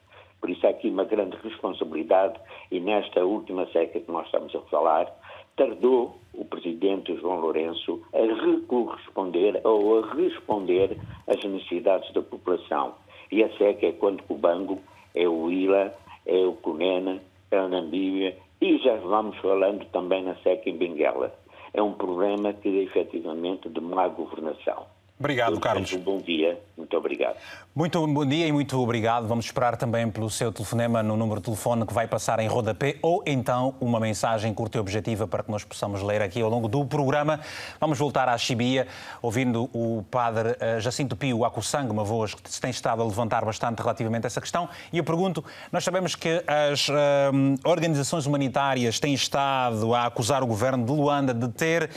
[0.41, 2.39] Por isso há aqui uma grande responsabilidade
[2.71, 5.07] e nesta última seca que nós estamos a falar,
[5.57, 12.95] tardou o presidente João Lourenço a corresponder ou a responder às necessidades da população.
[13.31, 14.81] E a seca é quando o Bango,
[15.15, 15.95] é o Ila,
[16.27, 21.40] é o Cunena, é a Namíbia e já vamos falando também na seca em Benguela
[21.73, 24.87] é um problema que efetivamente de má governação.
[25.21, 25.93] Obrigado, Carlos.
[25.93, 27.37] Um bom dia, muito obrigado.
[27.75, 29.29] Muito bom dia e muito obrigado.
[29.29, 32.97] Vamos esperar também pelo seu telefonema no número de telefone que vai passar em rodapé
[33.03, 36.69] ou então uma mensagem curta e objetiva para que nós possamos ler aqui ao longo
[36.69, 37.39] do programa.
[37.79, 38.89] Vamos voltar à Chibia,
[39.21, 43.45] ouvindo o padre eh, Jacinto Pio Acussang, uma voz que se tem estado a levantar
[43.45, 44.71] bastante relativamente a essa questão.
[44.91, 46.93] E eu pergunto, nós sabemos que as uh,
[47.65, 51.91] organizações humanitárias têm estado a acusar o governo de Luanda de ter uh,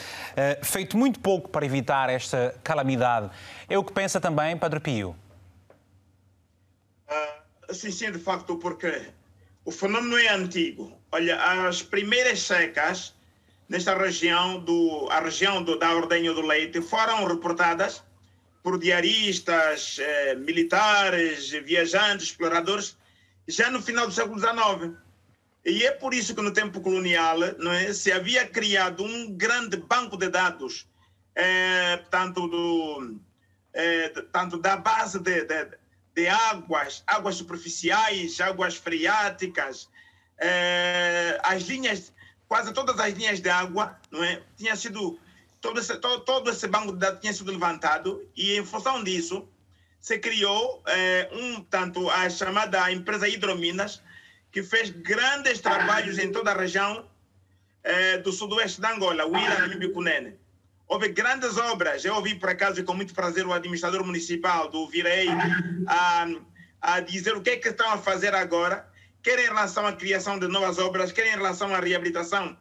[0.65, 3.31] feito muito pouco para evitar esta calamidade sociedade.
[3.69, 5.15] É o que pensa também Padre Pio?
[7.09, 9.09] Uh, sim, sim, de facto, porque
[9.65, 10.97] o fenômeno é antigo.
[11.11, 13.13] Olha, as primeiras secas
[13.69, 18.03] nesta região, do, a região do, da Ordenha do Leite, foram reportadas
[18.61, 22.95] por diaristas, eh, militares, viajantes, exploradores,
[23.47, 24.95] já no final do século XIX.
[25.65, 29.77] E é por isso que no tempo colonial não é, se havia criado um grande
[29.77, 30.85] banco de dados
[31.35, 33.19] é, tanto, do,
[33.73, 35.67] é, tanto da base de, de,
[36.15, 39.89] de águas, águas superficiais, águas freáticas,
[40.39, 42.13] eh, as linhas,
[42.47, 44.41] quase todas as linhas de água, não é?
[44.57, 45.19] Tinha sido,
[45.61, 49.47] todo esse, todo, todo esse banco de dados tinha sido levantado e em função disso
[49.99, 54.01] se criou eh, um tanto a chamada empresa Hidrominas,
[54.51, 57.09] que fez grandes trabalhos em toda a região
[57.83, 60.37] eh, do sudoeste da Angola, o Ira e Bicunene.
[60.87, 62.03] Houve grandes obras.
[62.05, 65.27] Eu ouvi, por acaso, e com muito prazer, o administrador municipal do Virei
[65.87, 66.27] a,
[66.81, 68.87] a dizer o que é que estão a fazer agora,
[69.21, 72.57] quer em relação à criação de novas obras, quer em relação à reabilitação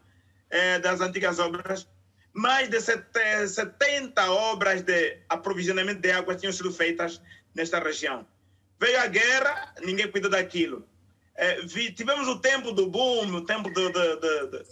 [0.51, 1.89] eh, das antigas obras.
[2.33, 7.21] Mais de 70 obras de aprovisionamento de água tinham sido feitas
[7.55, 8.27] nesta região.
[8.81, 10.87] Veio a guerra, ninguém cuidou daquilo.
[11.37, 14.65] Eh, vi, tivemos o tempo do boom, o tempo do, do, do, do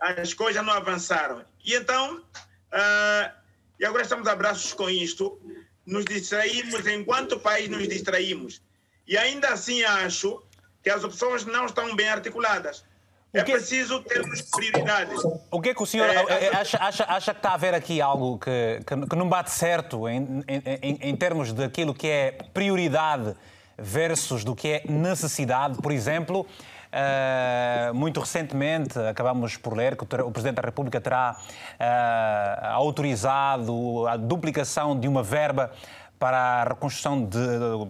[0.00, 1.44] as coisas não avançaram.
[1.64, 3.30] E então, uh,
[3.78, 5.40] e agora estamos a braços com isto,
[5.86, 8.62] nos distraímos, enquanto país nos distraímos.
[9.06, 10.42] E ainda assim acho
[10.82, 12.84] que as opções não estão bem articuladas.
[13.32, 15.20] É preciso termos prioridades.
[15.50, 18.00] O que é que o senhor é, acha, acha, acha que está a haver aqui
[18.00, 23.34] algo que, que, que não bate certo em, em, em termos daquilo que é prioridade
[23.76, 25.78] versus do que é necessidade?
[25.82, 26.46] Por exemplo,
[26.94, 34.16] Uh, muito recentemente, acabamos por ler que o Presidente da República terá uh, autorizado a
[34.16, 35.72] duplicação de uma verba
[36.20, 37.38] para a reconstrução de,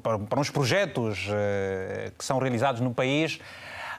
[0.03, 3.39] para, para uns projetos uh, que são realizados no país.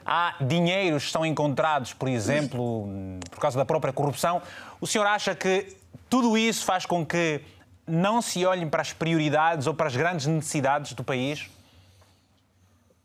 [0.04, 2.88] Há dinheiros que são encontrados, por exemplo,
[3.30, 4.42] por causa da própria corrupção.
[4.80, 5.76] O senhor acha que
[6.10, 7.40] tudo isso faz com que
[7.86, 11.48] não se olhem para as prioridades ou para as grandes necessidades do país?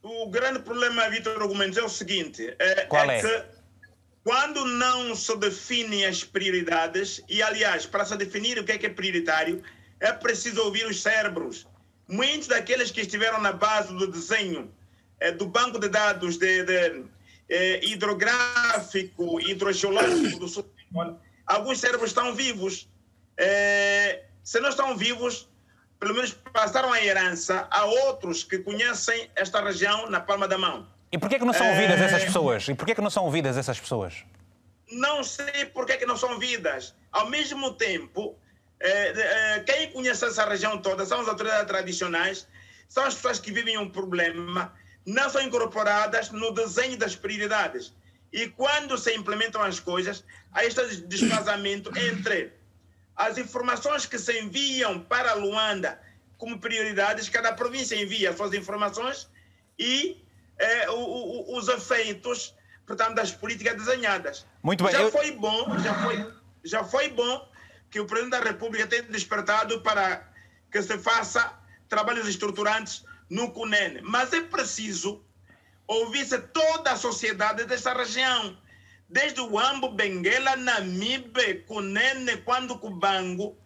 [0.03, 3.21] O grande problema, Vitor Argumentos, é o seguinte: é, Qual é, é?
[3.21, 3.45] que
[4.23, 8.85] quando não se definem as prioridades, e aliás, para se definir o que é, que
[8.85, 9.63] é prioritário,
[9.99, 11.67] é preciso ouvir os cérebros.
[12.07, 14.71] Muitos daqueles que estiveram na base do desenho
[15.19, 17.05] é, do banco de dados de, de
[17.47, 20.65] é, hidrográfico, hidrogeológico do sul,
[21.45, 22.89] alguns cérebros estão vivos.
[23.37, 25.47] É, se não estão vivos,
[26.01, 30.87] pelo menos passaram a herança a outros que conhecem esta região na palma da mão.
[31.11, 32.05] E por que, que não são ouvidas é...
[32.05, 32.67] essas pessoas?
[32.67, 34.25] E por que, não são ouvidas essas pessoas?
[34.91, 36.95] Não sei por que, que não são ouvidas.
[37.11, 38.35] Ao mesmo tempo,
[38.79, 42.47] é, é, quem conhece essa região toda são as autoridades tradicionais,
[42.89, 44.73] são as pessoas que vivem um problema,
[45.05, 47.93] não são incorporadas no desenho das prioridades.
[48.33, 52.53] E quando se implementam as coisas, há este desfazamento entre
[53.15, 55.99] as informações que se enviam para Luanda
[56.37, 59.29] como prioridades, cada província envia suas informações
[59.77, 60.23] e
[60.57, 64.45] é, o, o, os efeitos, portanto, das políticas desenhadas.
[64.63, 64.93] Muito bem.
[64.93, 65.11] Já eu...
[65.11, 67.47] foi bom, já foi, já foi bom
[67.89, 70.27] que o Presidente da República tenha despertado para
[70.71, 71.53] que se faça
[71.89, 74.01] trabalhos estruturantes no CUNEN.
[74.01, 75.23] Mas é preciso
[75.85, 78.57] ouvir-se toda a sociedade desta região
[79.11, 83.57] desde o Ambo, Benguela, Namibe, Cunene, quando Cubango.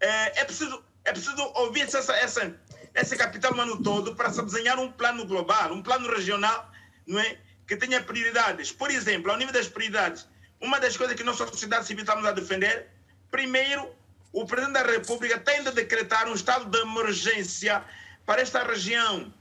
[0.00, 2.54] É, é, preciso, é preciso ouvir essa, essa,
[2.94, 6.70] esse capital humano todo para se desenhar um plano global, um plano regional,
[7.06, 7.38] não é?
[7.66, 8.72] que tenha prioridades.
[8.72, 10.26] Por exemplo, ao nível das prioridades,
[10.60, 12.88] uma das coisas que nós, sociedade civil, estamos a defender,
[13.30, 13.94] primeiro,
[14.32, 17.84] o Presidente da República tem de decretar um estado de emergência
[18.26, 19.32] para esta região.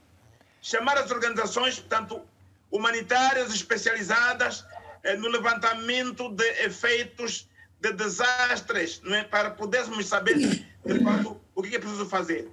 [0.61, 2.21] Chamar as organizações, portanto,
[2.69, 4.65] humanitárias especializadas
[5.19, 7.47] no levantamento de efeitos
[7.79, 9.23] de desastres, não é?
[9.23, 10.35] para podermos saber
[11.03, 12.49] fato o que é preciso fazer.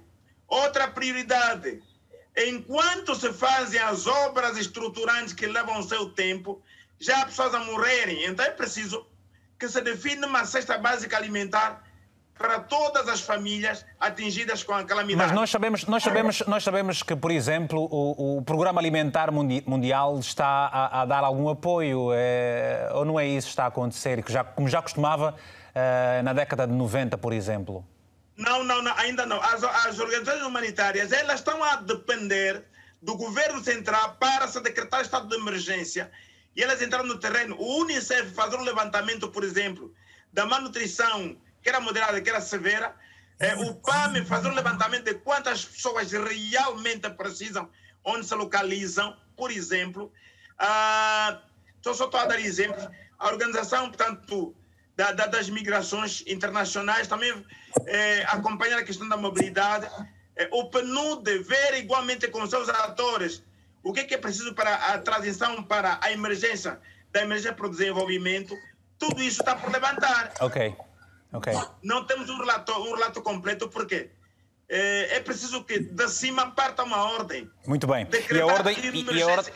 [0.47, 1.81] Outra prioridade,
[2.37, 6.61] enquanto se fazem as obras estruturantes que levam o seu tempo,
[6.99, 8.25] já há pessoas a morrerem.
[8.25, 9.05] Então é preciso
[9.57, 11.84] que se defina uma cesta básica alimentar
[12.37, 15.29] para todas as famílias atingidas com a calamidade.
[15.29, 20.19] Mas nós sabemos, nós sabemos, nós sabemos que, por exemplo, o, o Programa Alimentar Mundial
[20.19, 24.21] está a, a dar algum apoio, é, ou não é isso que está a acontecer,
[24.21, 25.35] que já, como já costumava
[25.73, 27.85] é, na década de 90, por exemplo?
[28.37, 29.41] Não, não, não ainda não.
[29.41, 32.65] As, as organizações humanitárias elas estão a depender
[33.01, 36.11] do governo central para se decretar estado de emergência
[36.53, 37.55] e elas entraram no terreno.
[37.57, 39.93] O Unicef fazer um levantamento, por exemplo,
[40.33, 42.95] da malnutrição que era moderada, que era severa,
[43.39, 47.67] é, o PAM fazer um levantamento de quantas pessoas realmente precisam,
[48.03, 50.13] onde se localizam, por exemplo.
[50.59, 51.41] Ah,
[51.79, 52.87] então, só estou a dar exemplos.
[53.17, 54.55] A organização, portanto,
[54.95, 57.33] da, da, das migrações internacionais também
[57.87, 59.89] é, acompanhar a questão da mobilidade.
[60.35, 63.41] É, o PNUD ver igualmente com seus atores
[63.81, 66.79] o que é, que é preciso para a transição para a emergência,
[67.11, 68.55] da emergência para o desenvolvimento.
[68.99, 70.31] Tudo isso está por levantar.
[70.41, 70.75] Ok.
[71.35, 71.53] Okay.
[71.83, 74.09] Não temos um relato, um relato completo, por quê?
[74.69, 77.49] é, é preciso que de cima parta uma ordem.
[77.67, 78.07] Muito bem.
[78.31, 79.53] E a ordem, e, a ordem,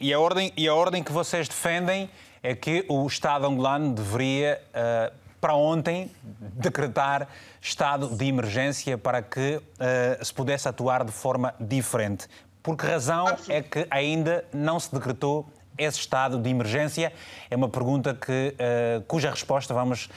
[0.00, 2.10] e, a ordem, e a ordem que vocês defendem
[2.42, 7.28] é que o Estado angolano deveria, uh, para ontem, decretar
[7.60, 12.28] estado de emergência para que uh, se pudesse atuar de forma diferente.
[12.62, 17.12] Por que razão é que ainda não se decretou esse estado de emergência?
[17.50, 20.10] É uma pergunta que, uh, cuja resposta vamos uh,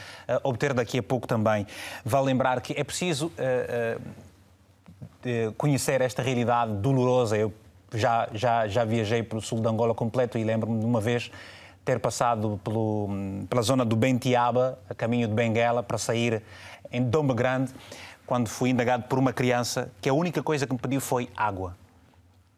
[0.44, 1.66] obter daqui a pouco também.
[2.04, 4.02] Vale lembrar que é preciso uh,
[5.58, 7.36] conhecer esta realidade dolorosa.
[7.38, 7.54] Eu
[7.94, 11.32] já, já, já viajei pelo sul de Angola completo e lembro-me de uma vez
[11.84, 13.08] ter passado pelo,
[13.48, 16.42] pela zona do Bentiaba, a caminho de Benguela, para sair
[16.92, 17.72] em Dombe Grande,
[18.26, 21.78] quando fui indagado por uma criança que a única coisa que me pediu foi água.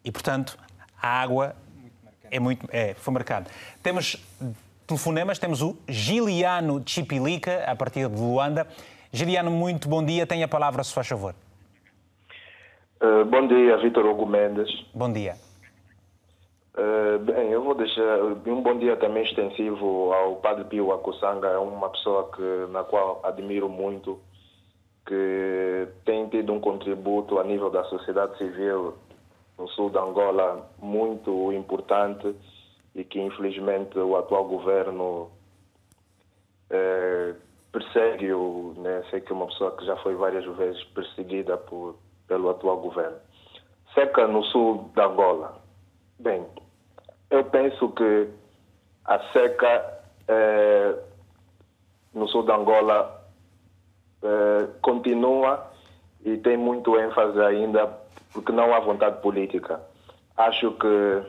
[0.02, 0.58] E, portanto,
[1.00, 1.54] a água
[2.30, 2.66] é muito.
[2.70, 3.50] É, foi marcado.
[3.82, 4.16] Temos
[4.86, 8.66] telefonemas, temos o Giliano Chipilica, a partir de Luanda.
[9.12, 10.26] Giliano, muito bom dia.
[10.26, 11.34] Tenha a palavra, se faz favor.
[13.00, 14.68] Uh, bom dia, Vitor Hugo Mendes.
[14.94, 15.36] Bom dia.
[16.76, 21.58] Uh, bem, eu vou deixar um bom dia também extensivo ao Padre Pio Akusanga, é
[21.58, 24.20] uma pessoa que, na qual admiro muito,
[25.06, 28.94] que tem tido um contributo a nível da sociedade civil
[29.58, 32.34] no sul de Angola muito importante
[32.94, 35.30] e que infelizmente o atual governo
[36.70, 37.34] é,
[37.72, 38.74] persegue-o.
[38.78, 39.02] Né?
[39.10, 43.16] Sei que é uma pessoa que já foi várias vezes perseguida por, pelo atual governo.
[43.94, 45.60] Seca no sul de Angola.
[46.18, 46.46] Bem,
[47.30, 48.28] eu penso que
[49.04, 50.94] a seca é,
[52.14, 53.24] no sul de Angola
[54.22, 55.70] é, continua
[56.24, 57.86] e tem muito ênfase ainda
[58.32, 59.80] porque não há vontade política.
[60.36, 61.22] Acho que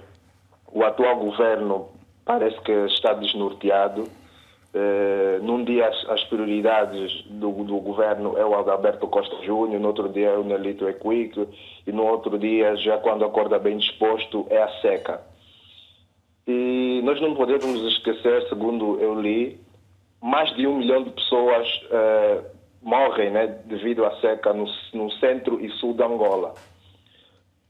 [0.71, 1.89] o atual governo
[2.25, 4.03] parece que está desnorteado.
[4.71, 9.88] Uh, num dia as, as prioridades do, do, governo é o Alberto Costa Júnior, no
[9.88, 11.47] outro dia é o Nelito Equique
[11.88, 15.21] e no outro dia, já quando acorda bem disposto, é a seca.
[16.45, 19.59] E nós não podemos esquecer, segundo eu li,
[20.21, 22.45] mais de um milhão de pessoas uh,
[22.79, 26.53] morrem né, devido à seca no, no centro e sul da Angola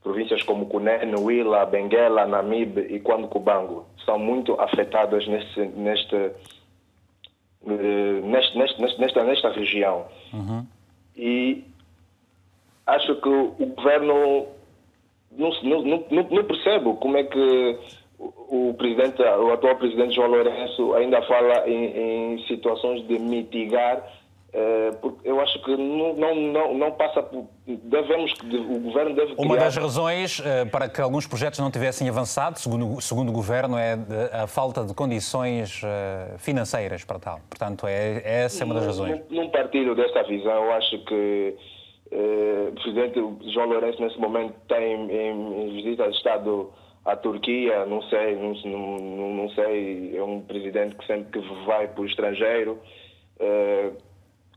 [0.02, 8.58] províncias como Cunene, Huila, Benguela, Namibe e Quando-Cubango são muito afetadas neste, neste, eh, neste,
[8.58, 10.06] neste, nesta, nesta região.
[10.32, 10.66] Uhum.
[11.16, 11.64] E
[12.86, 14.46] acho que o governo
[15.32, 17.78] não, não, não, não percebe como é que
[18.18, 24.02] o, presidente, o atual presidente João Lourenço ainda fala em, em situações de mitigar
[25.00, 27.46] porque eu acho que não, não, não, passa por.
[27.66, 29.34] Devemos, o governo deve.
[29.34, 29.46] Criar...
[29.46, 33.78] Uma das razões uh, para que alguns projetos não tivessem avançado, segundo, segundo o governo,
[33.78, 33.96] é
[34.32, 37.40] a falta de condições uh, financeiras para tal.
[37.48, 39.20] Portanto, é, essa é uma das razões.
[39.30, 40.64] Não, não partilho desta visão.
[40.64, 41.56] Eu acho que
[42.10, 46.72] o presidente João Lourenço, nesse momento, tem em, em visita de Estado
[47.04, 47.86] à Turquia.
[47.86, 50.16] Não sei, não, não, não sei.
[50.16, 52.80] É um presidente que sempre que vai para o estrangeiro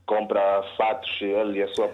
[0.06, 1.90] compra fatos, ele e a sua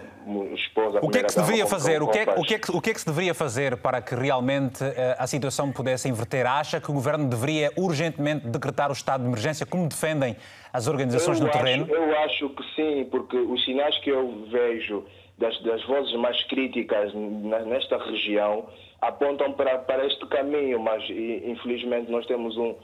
[0.53, 0.99] esposa.
[1.01, 2.03] O que é que se deveria fazer?
[2.03, 4.01] O que é, o, que é que, o que é que se deveria fazer para
[4.01, 6.45] que realmente eh, a situação pudesse inverter?
[6.45, 10.35] Acha que o governo deveria urgentemente decretar o estado de emergência, como defendem
[10.73, 11.87] as organizações eu no acho, terreno?
[11.87, 15.05] Eu acho que sim, porque os sinais que eu vejo
[15.37, 18.67] das, das vozes mais críticas nesta região
[18.99, 22.75] apontam para, para este caminho, mas infelizmente nós temos um,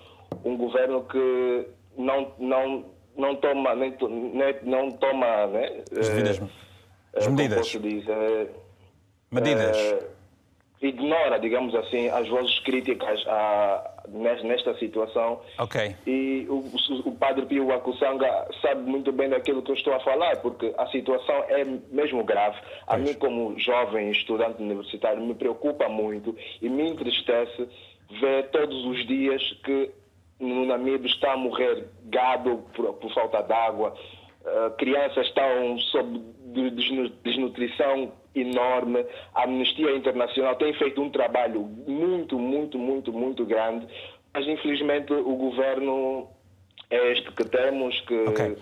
[0.46, 3.96] um governo que não, não não toma, nem,
[4.64, 6.48] não toma né, as devidas eh,
[7.18, 7.68] as medidas.
[7.68, 8.50] Dizer,
[9.32, 9.78] medidas.
[9.78, 10.08] Eh,
[10.82, 15.42] ignora, digamos assim, as vozes críticas a, nesta situação.
[15.58, 15.96] Ok.
[16.06, 16.64] E o,
[17.06, 20.86] o padre Pio Akusanga sabe muito bem daquilo que eu estou a falar, porque a
[20.88, 22.58] situação é mesmo grave.
[22.86, 23.04] A pois.
[23.04, 27.68] mim, como jovem estudante universitário, me preocupa muito e me entristece
[28.22, 29.92] ver todos os dias que
[30.40, 33.94] no Namibe está a morrer gado por, por falta de água,
[34.44, 36.22] uh, crianças estão sob
[37.24, 39.06] desnutrição enorme.
[39.34, 43.88] A Amnistia Internacional tem feito um trabalho muito, muito, muito, muito grande,
[44.34, 46.30] mas infelizmente o governo
[46.90, 48.58] é este que temos, que okay.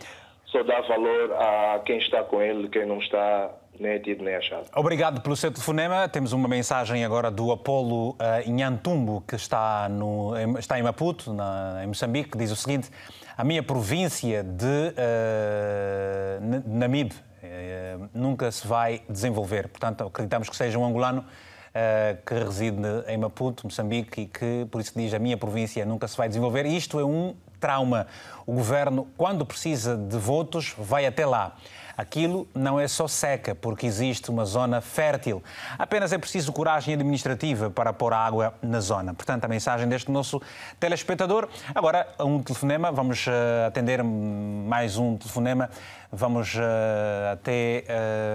[0.45, 4.35] só dá valor a quem está com ele, quem não está nem é tido nem
[4.35, 4.67] achado.
[4.75, 6.07] Obrigado pelo seu telefonema.
[6.07, 8.15] Temos uma mensagem agora do Apolo uh,
[8.45, 12.89] Inhantumbo, que está, no, está em Maputo, na, em Moçambique, que diz o seguinte:
[13.37, 19.67] A minha província de uh, Namib uh, nunca se vai desenvolver.
[19.67, 24.81] Portanto, acreditamos que seja um angolano uh, que reside em Maputo, Moçambique, e que por
[24.81, 26.65] isso diz: A minha província nunca se vai desenvolver.
[26.65, 28.07] Isto é um trauma.
[28.45, 31.55] O governo, quando precisa de votos, vai até lá.
[31.97, 35.41] Aquilo não é só seca, porque existe uma zona fértil.
[35.77, 39.13] Apenas é preciso coragem administrativa para pôr água na zona.
[39.13, 40.41] Portanto, a mensagem deste nosso
[40.79, 41.47] telespectador.
[41.73, 43.31] Agora, um telefonema, vamos uh,
[43.67, 45.69] atender mais um telefonema.
[46.11, 47.83] Vamos uh, até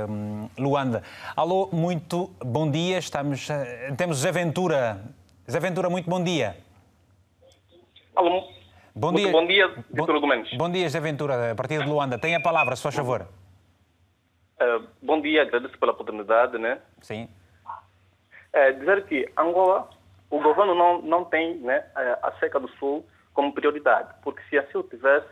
[0.08, 1.02] uh, Luanda.
[1.36, 2.98] Alô, muito bom dia.
[2.98, 3.48] Estamos,
[3.96, 5.04] temos Zé Ventura.
[5.50, 6.56] Zé Ventura, muito bom dia.
[8.14, 8.44] Alô,
[8.94, 9.32] Bom Muito dia.
[9.32, 10.52] bom dia, Vitor Argumentos.
[10.58, 12.18] Bom dia, Zé Ventura, a partir de Luanda.
[12.18, 13.28] Tem a palavra, se faz favor.
[14.60, 16.78] Uh, bom dia, agradeço pela oportunidade, né?
[17.00, 17.28] Sim.
[18.52, 19.88] É, dizer que Angola,
[20.28, 24.76] o governo não, não tem né, a seca do sul como prioridade, porque se assim
[24.76, 25.28] o tivesse,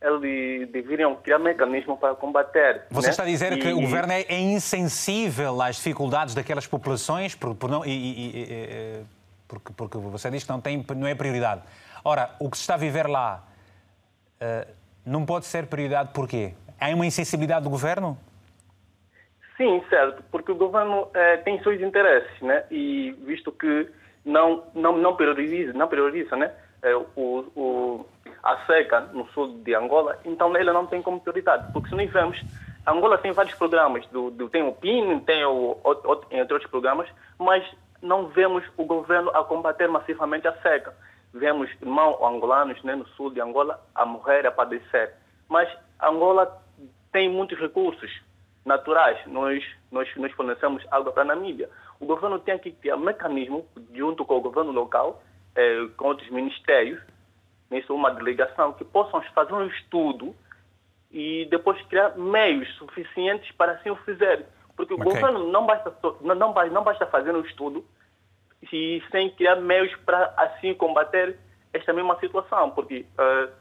[0.00, 2.84] eles deveriam criar mecanismo para combater.
[2.90, 3.10] Você né?
[3.10, 3.58] está a dizer e...
[3.58, 8.42] que o governo é, é, insensível às dificuldades daquelas populações, por, por não, e, e,
[8.42, 9.04] e,
[9.48, 11.62] porque, porque você diz que não, tem, não é prioridade.
[12.04, 13.42] Ora, o que se está a viver lá
[14.40, 14.70] uh,
[15.04, 16.54] não pode ser prioridade porquê?
[16.78, 18.16] Há uma insensibilidade do governo?
[19.58, 22.64] Sim, certo, porque o governo eh, tem seus interesses, né?
[22.70, 23.90] E visto que
[24.24, 26.50] não não não prioriza, não prioriza, né?
[26.82, 28.06] Eh, o, o,
[28.42, 32.10] a seca no sul de Angola, então ele não tem como prioridade, porque se nós
[32.10, 32.40] vemos,
[32.86, 35.76] Angola tem vários programas, do, do tem o PIN, tem o,
[36.30, 37.68] entre outros programas, mas
[38.00, 40.94] não vemos o governo a combater massivamente a seca
[41.32, 45.14] vemos irmãos angolanos né, no sul de Angola a morrer, a padecer.
[45.48, 45.68] Mas
[46.00, 46.62] Angola
[47.12, 48.10] tem muitos recursos
[48.64, 49.18] naturais.
[49.26, 51.68] Nós, nós, nós fornecemos água para a Namíbia.
[52.00, 55.22] O governo tem que criar um mecanismo, junto com o governo local,
[55.56, 57.00] eh, com outros ministérios,
[57.70, 60.34] nisso uma delegação, que possam fazer um estudo
[61.10, 64.46] e depois criar meios suficientes para assim o fazerem.
[64.76, 65.12] Porque o okay.
[65.12, 67.84] governo não basta, não, não, não basta fazer um estudo
[68.72, 71.36] e sem criar meios para assim combater
[71.72, 73.52] esta mesma situação, porque uh,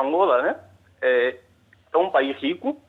[0.00, 0.60] Angola né,
[1.00, 1.38] é,
[1.92, 2.80] é, um país rico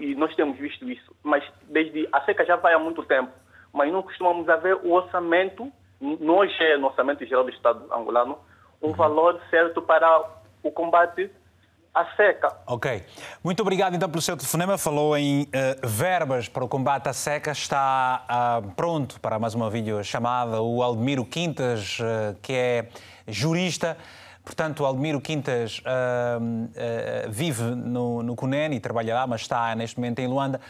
[0.00, 3.32] e, nós temos visto isso, mas desde a seca já vai há muito tempo,
[3.72, 8.38] mas não costumamos ver o orçamento, nós é no orçamento geral do Estado angolano,
[8.82, 10.24] um valor certo para
[10.62, 11.30] o combate
[11.96, 12.54] à seca.
[12.66, 13.02] Ok.
[13.42, 14.76] Muito obrigado então pelo seu telefonema.
[14.76, 15.46] Falou em uh,
[15.86, 17.52] verbas para o combate à seca.
[17.52, 22.88] Está uh, pronto para mais uma videochamada o Aldemiro Quintas, uh, que é
[23.26, 23.96] jurista.
[24.46, 25.82] Portanto, Aldemiro Quintas
[27.30, 30.60] vive no, no Cunene e trabalha lá, mas está neste momento em Luanda.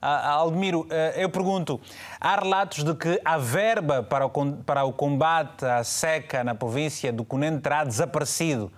[0.00, 1.80] Aldemiro, eu pergunto:
[2.20, 4.30] há relatos de que a verba para o,
[4.64, 8.70] para o combate à seca na província do Cunene terá desaparecido.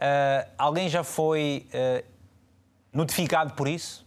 [0.00, 2.02] Uh, alguém já foi uh,
[2.90, 4.06] notificado por isso?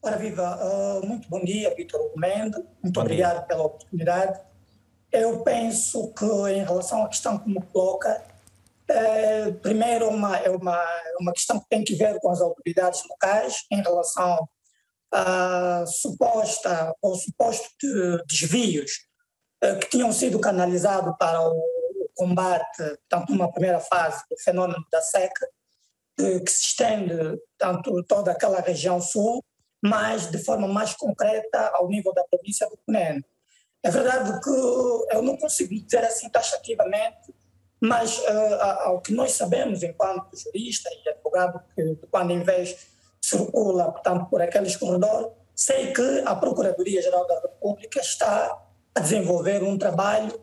[0.00, 2.56] Ora, viva, uh, muito bom dia, Vitor Gomes.
[2.82, 3.42] Muito bom obrigado dia.
[3.42, 4.40] pela oportunidade.
[5.12, 8.24] Eu penso que, em relação à questão que me coloca,
[8.88, 10.82] é, primeiro, uma, é uma,
[11.20, 14.48] uma questão que tem que ver com as autoridades locais em relação
[15.12, 18.92] a suposta ou suposto de desvios
[19.80, 25.46] que tinham sido canalizados para o combate, tanto numa primeira fase, do fenômeno da seca,
[26.16, 29.44] que se estende tanto toda aquela região sul,
[29.82, 33.24] mas de forma mais concreta ao nível da província do Cunene.
[33.82, 37.34] É verdade que eu não consigo dizer assim taxativamente,
[37.80, 42.76] mas uh, ao que nós sabemos enquanto jurista e advogado que quando em vez
[43.20, 48.56] circula, portanto, por aqueles corredores, sei que a Procuradoria-Geral da República está
[48.94, 50.40] a desenvolver um trabalho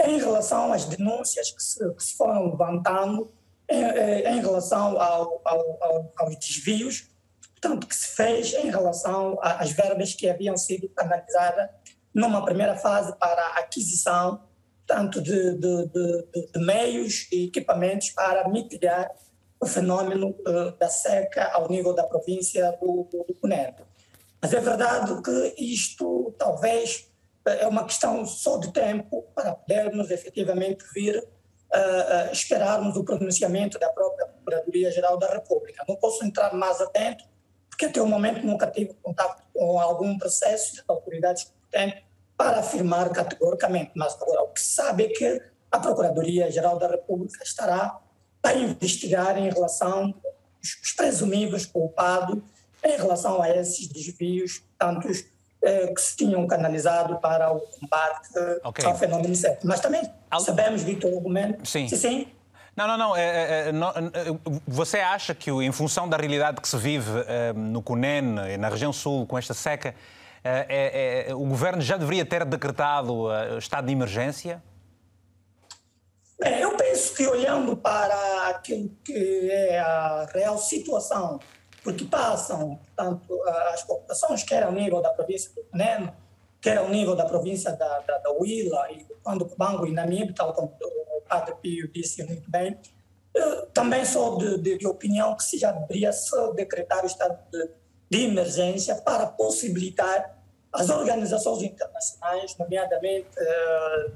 [0.00, 3.30] em relação às denúncias que se, que se foram levantando
[3.68, 7.10] em, em relação ao, ao, ao, aos desvios,
[7.50, 11.68] portanto, que se fez em relação às verbas que haviam sido canalizadas
[12.14, 14.40] numa primeira fase para aquisição
[14.88, 19.10] tanto de, de, de, de, meios e equipamentos para mitigar
[19.60, 23.26] o fenômeno uh, da seca ao nível da província do, do,
[24.40, 27.06] Mas é verdade que isto talvez
[27.44, 33.78] é uma questão só de tempo para podermos efetivamente vir uh, uh, esperarmos o pronunciamento
[33.78, 35.84] da própria Procuradoria-Geral da República.
[35.86, 37.24] Não posso entrar mais atento,
[37.68, 43.10] porque até o momento nunca tive contato com algum processo de autoridades competentes para afirmar
[43.10, 43.90] categoricamente.
[43.94, 45.42] Mas agora o que se sabe é que
[45.72, 47.98] a Procuradoria-Geral da República estará
[48.42, 50.14] a investigar em relação
[50.84, 52.38] aos presumíveis culpados
[52.84, 55.24] em relação a esses desvios, tantos
[55.62, 58.28] eh, que se tinham canalizado para o combate
[58.62, 58.84] okay.
[58.84, 59.66] ao fenômeno certo.
[59.66, 60.40] Mas também Al...
[60.40, 61.88] sabemos, Vitor Argumento, sim.
[61.88, 62.28] sim, sim
[62.78, 63.16] não, não, não.
[63.16, 63.92] É, é, é, não.
[64.68, 68.92] Você acha que, em função da realidade que se vive é, no Cunene, na região
[68.92, 69.96] sul, com esta seca,
[70.44, 73.28] é, é, o governo já deveria ter decretado
[73.58, 74.62] estado de emergência?
[76.40, 81.40] eu penso que, olhando para aquilo que é a real situação
[81.88, 86.12] porque passam, tanto as populações, quer ao nível da província do Cuneno,
[86.60, 90.34] quer ao nível da província da, da, da Huila, e quando o Banco e Namibe,
[90.34, 92.78] tal como o Padre Pio disse muito bem,
[93.72, 97.70] também sou de, de, de, opinião que se já deveria se decretar o estado de,
[98.10, 100.38] de emergência para possibilitar
[100.72, 104.12] as organizações internacionais, nomeadamente uh,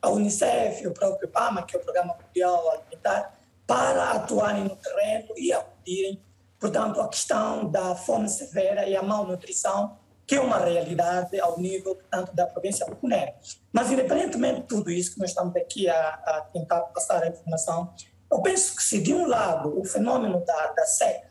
[0.00, 5.28] a Unicef, o próprio PAMA, que é o Programa Mundial Alimentar, para atuarem no terreno
[5.36, 6.22] e acudirem,
[6.58, 11.94] portanto, à questão da fome severa e a malnutrição, que é uma realidade ao nível,
[11.94, 13.34] portanto, da província do Cunene.
[13.72, 17.92] Mas, independentemente de tudo isso que nós estamos aqui a, a, tentar passar a informação,
[18.30, 21.27] eu penso que se, de um lado, o fenômeno da, da seca,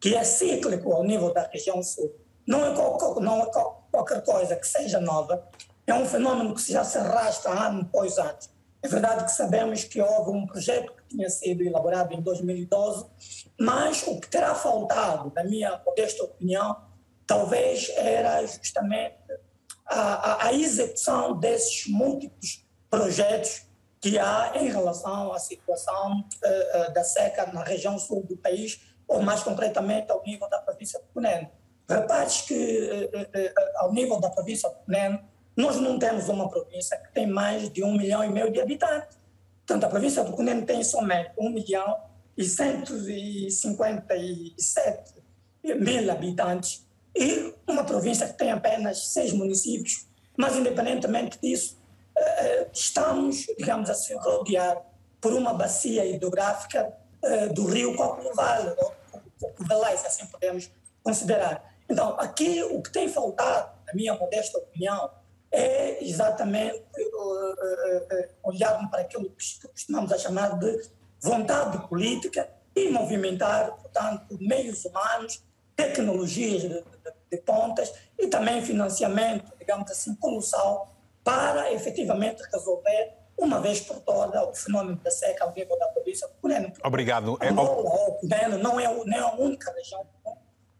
[0.00, 2.12] que é cíclico ao nível da região sul,
[2.46, 2.74] não é,
[3.20, 3.50] não é
[3.90, 5.46] qualquer coisa que seja nova,
[5.86, 8.38] é um fenômeno que já se arrasta ano após ano.
[8.82, 13.06] É verdade que sabemos que houve um projeto que tinha sido elaborado em 2012,
[13.60, 16.76] mas o que terá faltado, na minha modesta opinião,
[17.26, 19.16] talvez era justamente
[19.86, 23.66] a, a, a execução desses múltiplos projetos
[24.00, 28.80] que há em relação à situação uh, uh, da seca na região sul do país,
[29.10, 31.50] ou mais concretamente ao nível da província de Cunene.
[31.88, 33.18] Repare que, uh,
[33.78, 35.20] ao nível da província de Cunene,
[35.56, 39.18] nós não temos uma província que tem mais de um milhão e meio de habitantes.
[39.66, 41.98] Portanto, a província do Cunene tem somente um milhão
[42.36, 45.14] e 157
[45.64, 50.06] mil habitantes e uma província que tem apenas seis municípios.
[50.36, 51.76] Mas, independentemente disso,
[52.16, 54.84] eh, estamos, digamos assim, rodeados
[55.20, 56.92] por uma bacia hidrográfica
[57.22, 58.22] eh, do rio Coco
[59.40, 60.70] Se assim podemos
[61.02, 61.74] considerar.
[61.88, 65.10] Então, aqui o que tem faltado, na minha modesta opinião,
[65.50, 70.80] é exatamente uh, uh, olharmos para aquilo que costumamos a chamar de
[71.20, 75.42] vontade política e movimentar, portanto, meios humanos,
[75.74, 76.84] tecnologias de, de,
[77.30, 84.42] de pontas e também financiamento, digamos assim, colossal para efetivamente resolver uma vez por todas
[84.42, 86.72] o fenômeno da seca ao nível da província do Cuneno.
[86.84, 87.38] Obrigado.
[87.40, 90.06] Angola, o Cuneno não é, não é a única região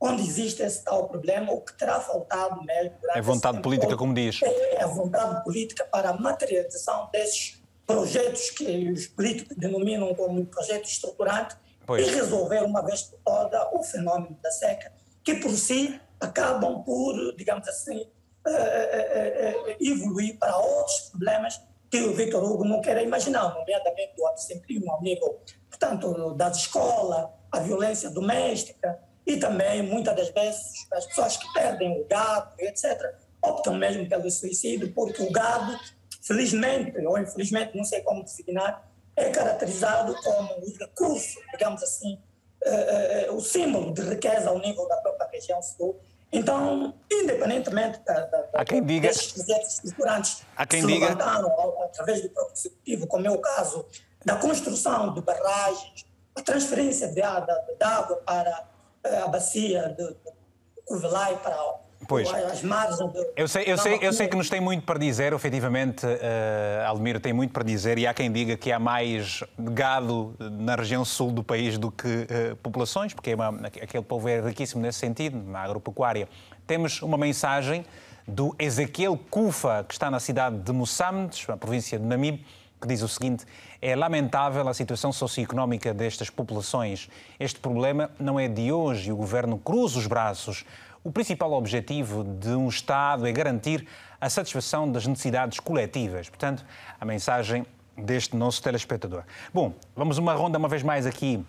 [0.03, 2.97] onde existe esse tal problema, o que terá faltado mesmo.
[3.15, 4.41] É vontade política, como diz.
[4.43, 10.93] É a vontade política para a materialização desses projetos que os políticos denominam como projetos
[10.93, 12.07] estruturantes pois.
[12.07, 14.91] e resolver uma vez por todas o fenômeno da seca,
[15.23, 18.01] que por si acabam por, digamos assim,
[18.47, 21.61] uh, uh, uh, evoluir para outros problemas
[21.91, 27.29] que o Victor Hugo não quer imaginar, nomeadamente o antissemitismo ao nível, portanto, das escolas,
[27.51, 33.15] a violência doméstica, e também, muitas das vezes, as pessoas que perdem o gado, etc.,
[33.43, 35.79] optam mesmo pelo suicídio, porque o gado,
[36.23, 42.19] felizmente ou infelizmente, não sei como designar, é caracterizado como o recurso, digamos assim,
[42.65, 45.99] eh, eh, o símbolo de riqueza ao nível da própria região sul.
[46.33, 51.13] Então, independentemente da, da, há quem diga, desses projetos estruturantes há quem que se diga,
[51.13, 53.85] através do próprio executivo, como é o caso
[54.25, 56.07] da construção de barragens,
[56.37, 58.69] a transferência de, de água para
[59.25, 60.17] a bacia de,
[60.91, 61.57] Cuvelai para
[62.11, 62.29] Pois.
[62.29, 62.99] As margens.
[63.37, 67.21] Eu sei, eu, sei, eu sei que nos tem muito para dizer, efetivamente, uh, Almiro
[67.21, 71.31] tem muito para dizer, e há quem diga que há mais gado na região sul
[71.31, 75.41] do país do que uh, populações, porque é uma, aquele povo é riquíssimo nesse sentido,
[75.49, 76.29] na agropecuária.
[76.67, 77.87] Temos uma mensagem
[78.27, 82.45] do Ezequiel Kufa, que está na cidade de Moçambique, na província de Namibe,
[82.81, 83.45] que diz o seguinte:
[83.81, 87.09] é lamentável a situação socioeconómica destas populações.
[87.39, 90.65] Este problema não é de hoje e o governo cruza os braços.
[91.03, 93.87] O principal objetivo de um Estado é garantir
[94.21, 96.29] a satisfação das necessidades coletivas.
[96.29, 96.65] Portanto,
[97.01, 97.65] a mensagem
[97.97, 99.25] deste nosso telespectador.
[99.53, 101.43] Bom, vamos uma ronda uma vez mais aqui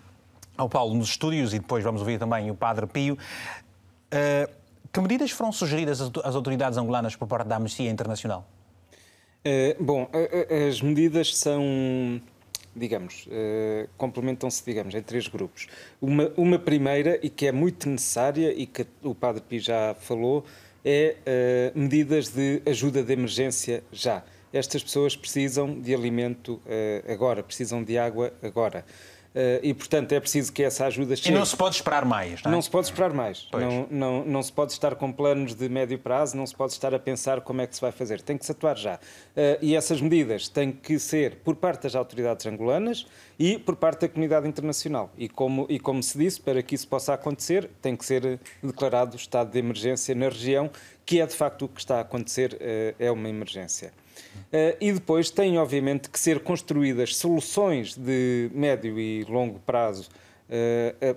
[0.56, 3.14] ao Paulo nos estúdios e depois vamos ouvir também o Padre Pio.
[3.14, 4.50] Uh,
[4.90, 8.46] que medidas foram sugeridas às autoridades angolanas por parte da Amnistia Internacional?
[9.44, 10.08] Uh, bom,
[10.68, 12.20] as medidas são,
[12.74, 15.66] digamos, uh, complementam-se, digamos, em três grupos.
[16.00, 20.44] Uma, uma primeira, e que é muito necessária, e que o Padre Pi já falou,
[20.84, 24.24] é medidas de ajuda de emergência já.
[24.52, 26.60] Estas pessoas precisam de alimento
[27.08, 28.84] agora, precisam de água agora.
[29.34, 31.30] Uh, e, portanto, é preciso que essa ajuda chegue.
[31.30, 32.54] E não se pode esperar mais, não é?
[32.54, 33.48] Não se pode esperar mais.
[33.50, 36.94] Não, não, não se pode estar com planos de médio prazo, não se pode estar
[36.94, 38.20] a pensar como é que se vai fazer.
[38.20, 38.96] Tem que se atuar já.
[38.96, 43.06] Uh, e essas medidas têm que ser por parte das autoridades angolanas
[43.38, 45.10] e por parte da comunidade internacional.
[45.16, 49.16] E como, e como se disse, para que isso possa acontecer, tem que ser declarado
[49.16, 50.70] estado de emergência na região,
[51.06, 52.58] que é de facto o que está a acontecer,
[52.98, 53.92] é uma emergência.
[54.52, 60.08] Uh, e depois têm, obviamente, que ser construídas soluções de médio e longo prazo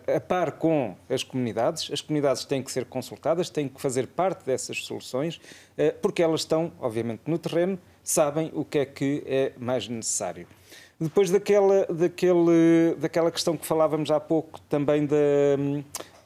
[0.07, 1.91] a, a par com as comunidades.
[1.91, 5.41] As comunidades têm que ser consultadas, têm que fazer parte dessas soluções,
[6.01, 10.47] porque elas estão, obviamente, no terreno, sabem o que é que é mais necessário.
[10.99, 15.15] Depois daquela, daquele, daquela questão que falávamos há pouco também da,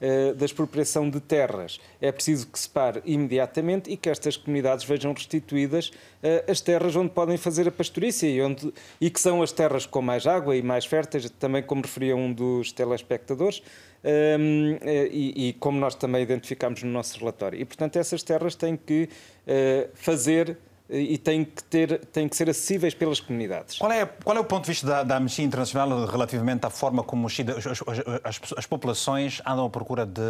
[0.00, 4.84] eh, da expropriação de terras, é preciso que se pare imediatamente e que estas comunidades
[4.84, 5.90] vejam restituídas
[6.22, 9.86] eh, as terras onde podem fazer a pastorícia e, onde, e que são as terras
[9.86, 13.62] com mais água e mais férteis, também como referia um dos telespectadores,
[14.02, 17.60] um, eh, e, e, como nós também identificamos no nosso relatório.
[17.60, 19.08] E, portanto, essas terras têm que
[19.46, 20.56] uh, fazer
[20.90, 23.78] e têm que, ter, têm que ser acessíveis pelas comunidades.
[23.78, 27.02] Qual é, qual é o ponto de vista da, da Amnistia Internacional relativamente à forma
[27.04, 27.82] como os, as,
[28.24, 30.20] as, as, populações andam à procura de,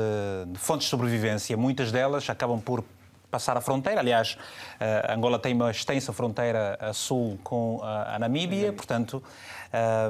[0.49, 1.57] de, fontes de sobrevivência?
[1.57, 2.85] Muitas delas acabam por
[3.31, 4.01] passar a fronteira.
[4.01, 8.77] Aliás, uh, Angola tem uma extensa fronteira a sul com a, a Namíbia, uhum.
[8.77, 9.23] portanto,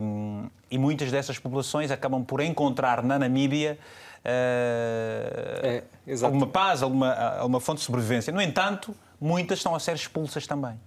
[0.03, 3.79] um, e muitas dessas populações acabam por encontrar na Namíbia
[4.25, 5.83] é,
[6.23, 8.33] alguma paz, alguma, alguma fonte de sobrevivência.
[8.33, 10.79] No entanto, muitas estão a ser expulsas também.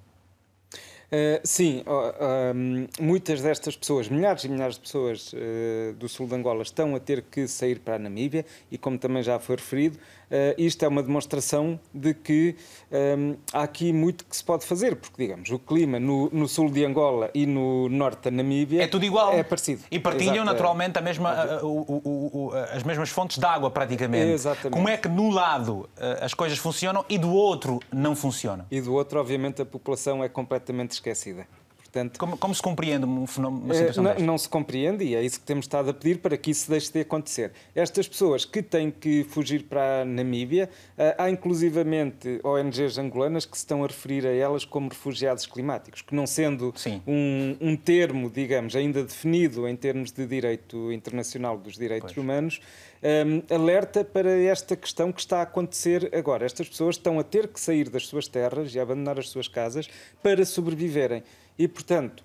[1.14, 6.34] Uh, sim, uh, muitas destas pessoas, milhares e milhares de pessoas uh, do sul de
[6.34, 10.00] Angola estão a ter que sair para a Namíbia e, como também já foi referido,
[10.32, 12.56] Uh, isto é uma demonstração de que
[12.92, 16.48] um, ehm, há aqui muito que se pode fazer, porque, digamos, o clima no, no,
[16.48, 19.34] sul de Angola e no norte da Namíbia é tudo igual.
[19.34, 19.84] É parecido.
[19.92, 23.70] E partilham Exato, naturalmente a mesma, a, o, o, o, as mesmas fontes de água,
[23.70, 24.32] praticamente.
[24.32, 24.74] Exatamente.
[24.74, 25.90] Como é que no lado
[26.22, 28.66] as coisas funcionam e do outro não funcionam?
[28.72, 31.48] E do outro, obviamente, a população é completamente esquecida.
[31.94, 35.14] Portanto, como, como se compreende um fenómeno, uma eh, situação não, não, se compreende e
[35.14, 37.52] é isso que temos estado a pedir para que isso deixe de acontecer.
[37.76, 43.56] Estas pessoas que têm que fugir para a Namíbia, eh, há inclusivamente ONGs angolanas que
[43.56, 46.74] se estão a referir a elas como refugiados climáticos, que não sendo
[47.06, 52.18] um, um, termo, digamos, ainda definido em termos de direito internacional dos direitos pois.
[52.18, 52.60] humanos,
[53.04, 56.44] um, ehm, alerta para esta questão que está a acontecer agora.
[56.44, 59.88] Estas pessoas estão a ter que sair das suas terras e abandonar as suas casas
[60.24, 61.22] para sobreviverem.
[61.58, 62.24] E, portanto,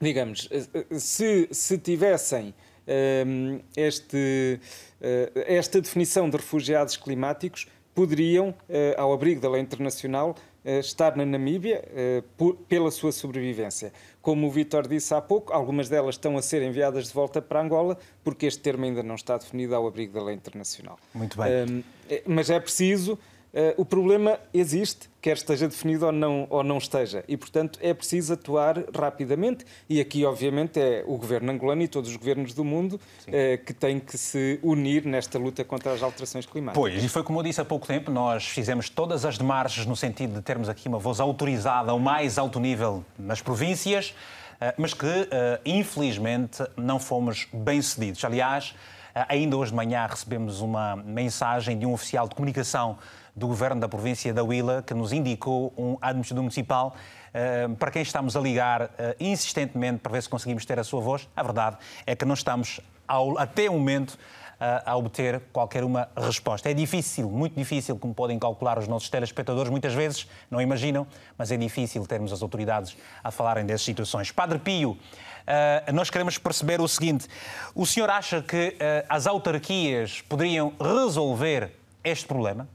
[0.00, 0.48] digamos,
[0.98, 2.54] se, se tivessem um,
[2.86, 4.60] ehm, este,
[5.00, 8.54] uh, esta definição de refugiados climáticos, poderiam, uh,
[8.96, 10.34] ao abrigo da lei internacional,
[10.64, 11.84] uh, estar na Namíbia
[12.36, 13.92] por, pela sua sobrevivência.
[14.20, 17.60] Como o Vitor disse há pouco, algumas delas estão a ser enviadas de volta para
[17.60, 20.98] Angola, porque este termo ainda não está definido ao abrigo da lei internacional.
[21.14, 21.46] Muito bem.
[21.46, 23.18] Um, ehm, mas é preciso
[23.76, 28.32] o problema existe, quer esteja definido ou não, ou não esteja, e, portanto, é preciso
[28.32, 29.64] atuar rapidamente.
[29.88, 33.74] E aqui, obviamente, é o governo angolano e todos os governos do mundo uh, que
[33.74, 36.80] têm que se unir nesta luta contra as alterações climáticas.
[36.80, 39.94] Pois, e foi como eu disse há pouco tempo, nós fizemos todas as demarches no
[39.94, 44.10] sentido de termos aqui uma voz autorizada ao mais alto nível nas províncias,
[44.60, 45.28] uh, mas que,
[45.64, 48.24] infelizmente, não fomos bem-sucedidos.
[48.24, 48.74] Aliás,
[49.28, 52.98] ainda hoje de manhã recebemos uma mensagem de um oficial de comunicação
[53.34, 56.94] do Governo da província da Huila, que nos indicou um administrador municipal
[57.32, 61.00] uh, para quem estamos a ligar uh, insistentemente para ver se conseguimos ter a sua
[61.00, 61.28] voz.
[61.34, 64.18] A verdade é que não estamos, ao, até o momento, uh,
[64.84, 66.70] a obter qualquer uma resposta.
[66.70, 71.06] É difícil, muito difícil, como podem calcular os nossos telespectadores, muitas vezes não imaginam,
[71.38, 74.30] mas é difícil termos as autoridades a falarem dessas situações.
[74.30, 74.98] Padre Pio,
[75.92, 77.26] nós queremos perceber o seguinte:
[77.74, 78.76] o senhor acha que
[79.08, 81.72] as autarquias poderiam resolver
[82.04, 82.68] este problema?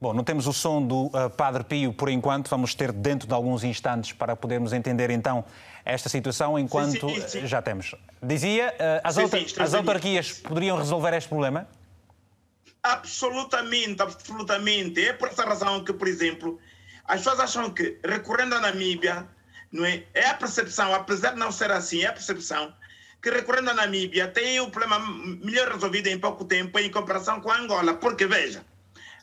[0.00, 3.34] Bom, não temos o som do uh, Padre Pio por enquanto, vamos ter dentro de
[3.34, 5.44] alguns instantes para podermos entender então
[5.84, 7.46] esta situação, enquanto sim, sim, sim.
[7.48, 7.96] já temos.
[8.22, 11.66] Dizia, uh, as, autar as autarquias poderiam resolver este problema?
[12.80, 15.04] Absolutamente, absolutamente.
[15.04, 16.60] É por essa razão que, por exemplo,
[17.04, 19.26] as pessoas acham que recorrendo à Namíbia,
[19.72, 20.04] não é?
[20.14, 22.72] é a percepção, apesar de não ser assim, é a percepção
[23.20, 25.00] que recorrendo à Namíbia tem o problema
[25.42, 27.94] melhor resolvido em pouco tempo em comparação com a Angola.
[27.94, 28.64] Porque, veja,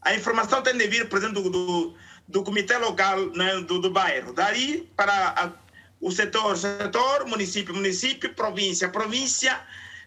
[0.05, 1.95] a informação tem de vir, por exemplo, do,
[2.27, 4.33] do comitê local né, do, do bairro.
[4.33, 5.51] Daí para a,
[5.99, 9.59] o setor, setor, município, município, província, província,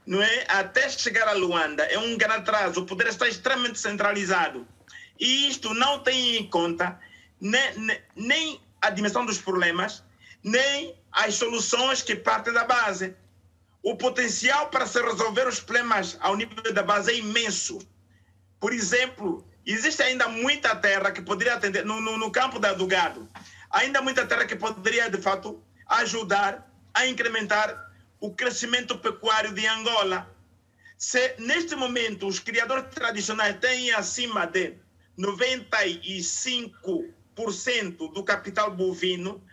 [0.06, 0.44] não é?
[0.46, 1.82] até chegar a Luanda.
[1.82, 2.80] É um grande atraso.
[2.80, 4.66] O poder está extremamente centralizado.
[5.18, 6.96] E isto não tem em conta
[7.40, 10.04] nem, nem a dimensão dos problemas,
[10.44, 13.16] nem as soluções que partem da base.
[13.82, 17.80] O potencial para se resolver os problemas ao nível da base é imenso.
[18.60, 22.86] Por exemplo, Existe ainda muita terra que poderia atender, no, no, no campo da, do
[22.86, 23.28] gado,
[23.70, 27.86] ainda muita terra que poderia, de fato, ajudar a incrementar
[28.20, 30.34] o crescimento pecuário de Angola.
[30.96, 34.74] Se neste momento os criadores tradicionais têm acima de
[35.18, 39.44] 95% do capital bovino,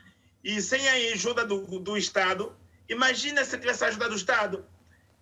[0.43, 2.55] e sem a ajuda do, do Estado,
[2.87, 4.63] imagina se tivesse a ajuda do Estado.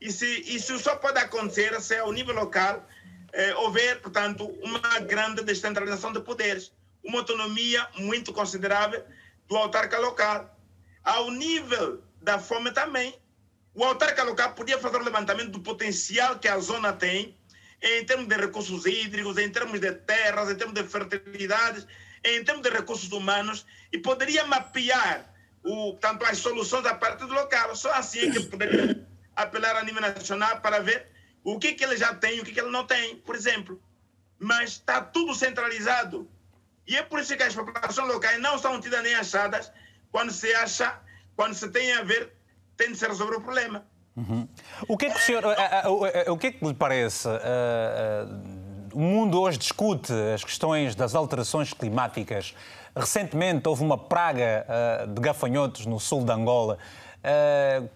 [0.02, 2.86] E se, isso só pode acontecer se ao nível local
[3.34, 6.72] eh, houver, portanto, uma grande descentralização de poderes,
[7.04, 9.04] uma autonomia muito considerável
[9.48, 10.56] do autarca local.
[11.04, 13.14] Ao nível da fome também,
[13.74, 17.36] o autarca local podia fazer o levantamento do potencial que a zona tem
[17.82, 21.86] em termos de recursos hídricos, em termos de terras, em termos de fertilidade,
[22.24, 27.34] em termos de recursos humanos, e poderia mapear o, tanto as soluções a partir do
[27.34, 27.76] local.
[27.76, 29.06] Só assim é que poderia
[29.36, 31.13] apelar a nível nacional para ver
[31.44, 33.82] o que, que ele já tem e o que, que ele não tem, por exemplo.
[34.40, 36.28] Mas está tudo centralizado.
[36.88, 39.72] E é por isso que as populações locais não são tidas nem achadas
[40.12, 41.00] quando se acha,
[41.36, 42.34] quando se tem a ver,
[42.78, 43.86] tem de se resolver o problema.
[44.16, 44.48] Uhum.
[44.88, 47.28] O que é que o senhor, uh, uh, uh, o que é que lhe parece?
[48.94, 52.54] o mundo hoje discute as questões das alterações climáticas.
[52.96, 54.68] Recentemente houve uma praga
[55.08, 56.78] de gafanhotos no sul de Angola.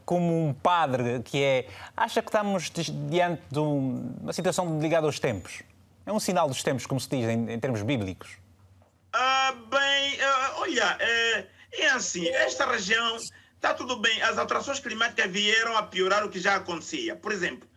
[0.06, 2.70] Como um padre que é, acha que estamos
[3.10, 5.64] diante de uma situação ligada aos tempos?
[6.06, 8.38] É um sinal dos tempos, como se diz em, em termos bíblicos?
[9.14, 10.18] Ah, bem,
[10.56, 13.18] olha, é, é assim, esta região
[13.58, 17.16] Está tudo bem, as alterações climáticas vieram a piorar o que já acontecia.
[17.16, 17.68] Por exemplo,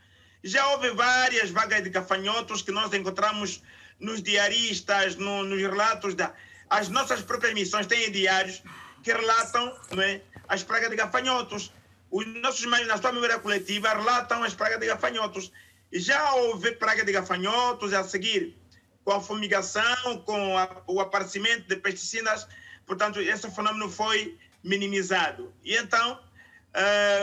[0.45, 3.63] já houve várias vagas de gafanhotos que nós encontramos
[3.99, 6.35] nos diaristas, no, nos relatos da.
[6.69, 8.63] As nossas próprias missões têm diários
[9.03, 10.21] que relatam não é,
[10.51, 11.73] as pragas de gafanhotos.
[12.11, 15.53] Os nossos mães, na sua memória coletiva, relatam as pragas de gafanhotos.
[15.93, 18.59] Já houve praga de gafanhotos a seguir,
[19.05, 22.49] com a fumigação, com a, o aparecimento de pesticidas.
[22.85, 25.55] Portanto, esse fenômeno foi minimizado.
[25.63, 26.21] E então,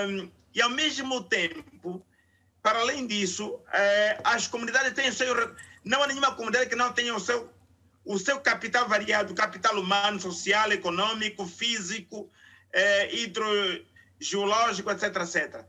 [0.09, 2.01] um, e ao mesmo tempo,
[2.63, 5.35] para além disso, é, as comunidades têm o seu.
[5.83, 7.51] Não há nenhuma comunidade que não tenha o seu,
[8.05, 12.29] o seu capital variado, capital humano, social, econômico, físico,
[12.77, 15.65] é, hidrogeológico, etc, etc.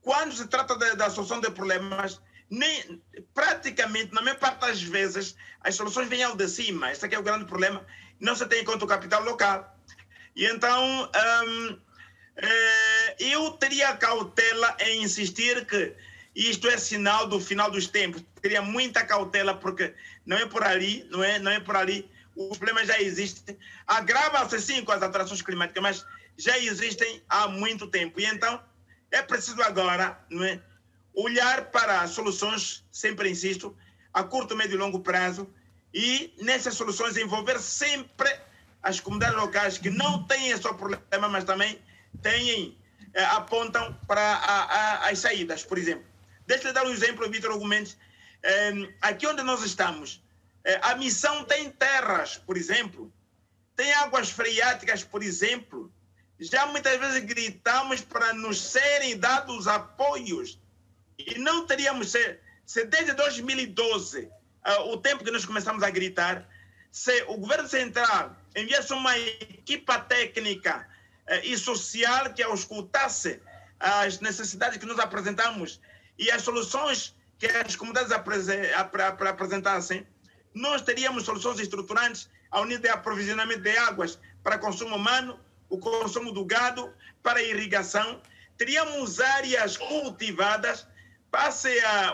[0.00, 2.20] Quando se trata da, solução de problemas,
[2.50, 3.00] nem,
[3.32, 6.90] praticamente, na maior parte das vezes, as soluções vêm ao de cima.
[6.90, 7.86] Esse aqui é o grande problema.
[8.18, 9.78] Não se tem em conta o capital local.
[10.34, 11.08] E então
[11.46, 11.78] um,
[12.36, 15.94] é, eu teria cautela em insistir que
[16.34, 18.24] isto é sinal do final dos tempos.
[18.40, 19.94] Teria muita cautela porque
[20.26, 22.10] não é por ali, não é, não é por ali.
[22.34, 23.56] Os problemas já existem.
[23.86, 26.06] Agrava-se sim com as alterações climáticas, mas
[26.36, 28.20] já existem há muito tempo.
[28.20, 28.62] E então
[29.10, 30.60] é preciso agora, não é,
[31.14, 33.76] olhar para soluções, sempre insisto,
[34.12, 35.52] a curto, médio e longo prazo
[35.92, 38.30] e nessas soluções envolver sempre
[38.82, 41.78] as comunidades locais que não têm esse problema, mas também
[42.20, 42.76] têm,
[43.14, 46.04] eh, apontam para a, a, as saídas, por exemplo.
[46.46, 47.96] Deixa-me dar um exemplo, Vitor Argumentos.
[48.42, 50.22] Eh, aqui onde nós estamos,
[50.64, 53.12] eh, a missão tem terras, por exemplo,
[53.76, 55.92] tem águas freáticas, por exemplo.
[56.50, 60.58] Já muitas vezes gritamos para nos serem dados apoios.
[61.18, 66.48] E não teríamos ser, se desde 2012, uh, o tempo que nós começamos a gritar,
[66.90, 70.86] se o governo central enviasse uma equipa técnica
[71.26, 73.40] eh, e social que auscultasse
[73.80, 75.80] as necessidades que nós apresentamos
[76.18, 80.06] e as soluções que as comunidades apresentassem,
[80.54, 85.40] nós teríamos soluções estruturantes ao nível de aprovisionamento de águas para consumo humano,
[85.72, 86.92] o consumo do gado,
[87.22, 88.20] para irrigação.
[88.58, 90.86] Teríamos áreas cultivadas,
[91.30, 91.70] passe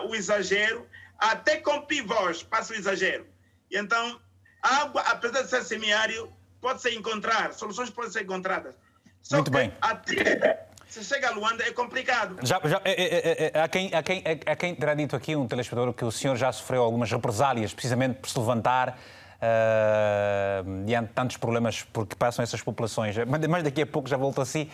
[0.07, 0.87] o exagero,
[1.17, 3.27] até com pivôs, passe o exagero.
[3.69, 4.17] E então,
[4.63, 6.31] a água, apesar de ser semiárido,
[6.61, 8.73] pode ser encontrar, soluções podem ser encontradas.
[9.21, 9.73] Só Muito bem.
[9.81, 12.37] Até se chega a Luanda é complicado.
[12.41, 15.45] Já, já, é, é, é, há, quem, há, quem, há quem terá dito aqui, um
[15.45, 18.97] telespectador, que o senhor já sofreu algumas represálias, precisamente por se levantar
[19.39, 23.15] uh, diante de tantos problemas por que passam essas populações.
[23.49, 24.69] Mas daqui a pouco já volto a si.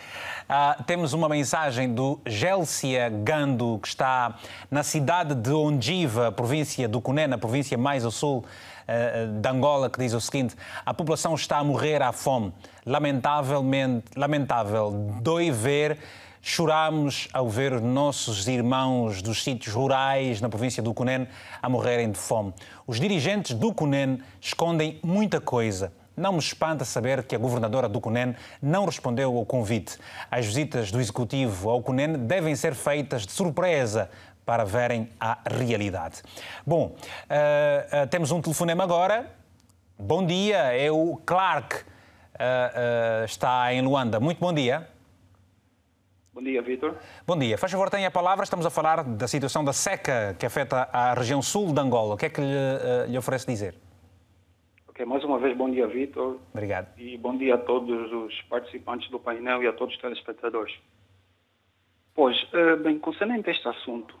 [0.48, 4.36] Uh, temos uma mensagem do Gélcia Gando, que está
[4.70, 9.88] na cidade de Ondiva, província do Cuné, na província mais ao sul uh, de Angola,
[9.88, 12.52] que diz o seguinte: a população está a morrer à fome.
[12.84, 15.98] Lamentavelmente, lamentável, dói ver
[16.48, 21.26] Choramos ao ver os nossos irmãos dos sítios rurais na província do Cunene
[21.60, 22.54] a morrerem de fome.
[22.86, 25.92] Os dirigentes do Cunene escondem muita coisa.
[26.16, 29.98] Não me espanta saber que a governadora do Cunene não respondeu ao convite.
[30.30, 34.08] As visitas do Executivo ao Cunene devem ser feitas de surpresa
[34.46, 36.22] para verem a realidade.
[36.64, 39.30] Bom, uh, uh, temos um telefonema agora.
[39.98, 44.20] Bom dia, é o Clark, uh, está em Luanda.
[44.20, 44.88] Muito bom dia.
[46.36, 46.94] Bom dia, Vitor.
[47.26, 47.56] Bom dia.
[47.56, 48.44] Faz favor, tenha a palavra.
[48.44, 52.12] Estamos a falar da situação da seca que afeta a região sul de Angola.
[52.12, 53.74] O que é que lhe, uh, lhe oferece dizer?
[54.86, 56.38] Ok, mais uma vez, bom dia, Vitor.
[56.52, 56.88] Obrigado.
[56.98, 60.74] E bom dia a todos os participantes do painel e a todos os telespectadores.
[62.14, 64.14] Pois, uh, bem, concernente este assunto,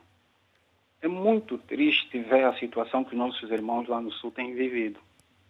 [1.02, 4.98] é muito triste ver a situação que os nossos irmãos lá no Sul têm vivido,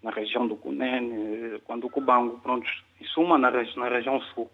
[0.02, 2.68] na região do Cunene, quando o Cubango, pronto,
[3.00, 4.50] em suma, na, na região Sul.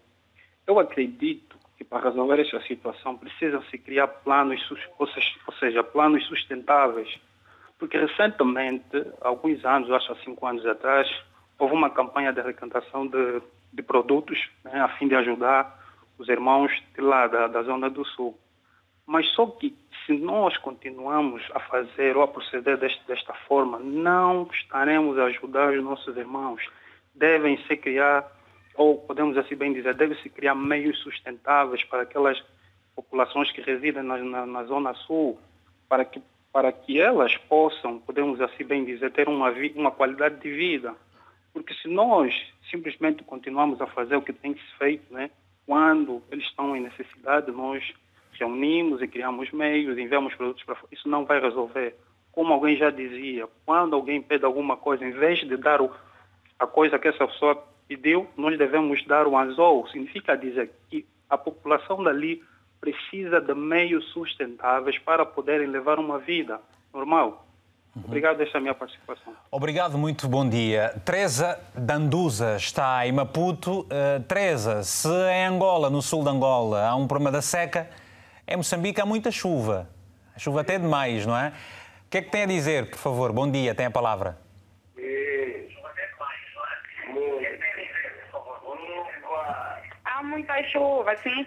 [0.67, 1.52] Eu acredito
[1.83, 4.61] que para resolver esta situação precisam-se criar planos,
[4.97, 7.19] ou seja, planos sustentáveis,
[7.77, 11.07] porque recentemente, alguns anos, acho há cinco anos atrás,
[11.59, 13.41] houve uma campanha de arrecadação de,
[13.73, 15.79] de produtos né, a fim de ajudar
[16.17, 18.37] os irmãos de lá, da, da Zona do Sul.
[19.05, 19.75] Mas só que
[20.05, 25.73] se nós continuamos a fazer ou a proceder deste, desta forma, não estaremos a ajudar
[25.73, 26.61] os nossos irmãos.
[27.13, 28.25] Devem se criar,
[28.75, 32.43] ou podemos assim bem dizer, devem se criar meios sustentáveis para aquelas
[32.95, 35.39] populações que residem na, na, na Zona Sul,
[35.87, 36.21] para que,
[36.51, 40.95] para que elas possam, podemos assim bem dizer, ter uma, uma qualidade de vida.
[41.51, 42.33] Porque se nós
[42.69, 45.29] simplesmente continuamos a fazer o que tem que ser feito, né,
[45.65, 47.93] quando eles estão em necessidade, nós
[48.33, 51.95] reunimos e criamos meios, enviamos produtos para Isso não vai resolver.
[52.31, 55.91] Como alguém já dizia, quando alguém pede alguma coisa, em vez de dar o,
[56.57, 57.63] a coisa que essa pessoa
[57.95, 59.87] pediu, nós devemos dar o anzol.
[59.87, 62.43] Significa dizer que a população dali
[62.79, 66.59] precisa de meios sustentáveis para poderem levar uma vida
[66.93, 67.47] normal.
[67.95, 68.03] Uhum.
[68.05, 69.33] Obrigado, esta é a minha participação.
[69.51, 70.99] Obrigado, muito bom dia.
[71.05, 73.81] Teresa Danduza está em Maputo.
[73.81, 77.89] Uh, Teresa, se em Angola, no sul de Angola, há um problema da seca,
[78.47, 79.87] em Moçambique há muita chuva.
[80.35, 81.53] A chuva até demais, não é?
[82.05, 83.31] O que é que tem a dizer, por favor?
[83.31, 84.42] Bom dia, tem a palavra.
[90.33, 91.45] Há muita chuva, sim.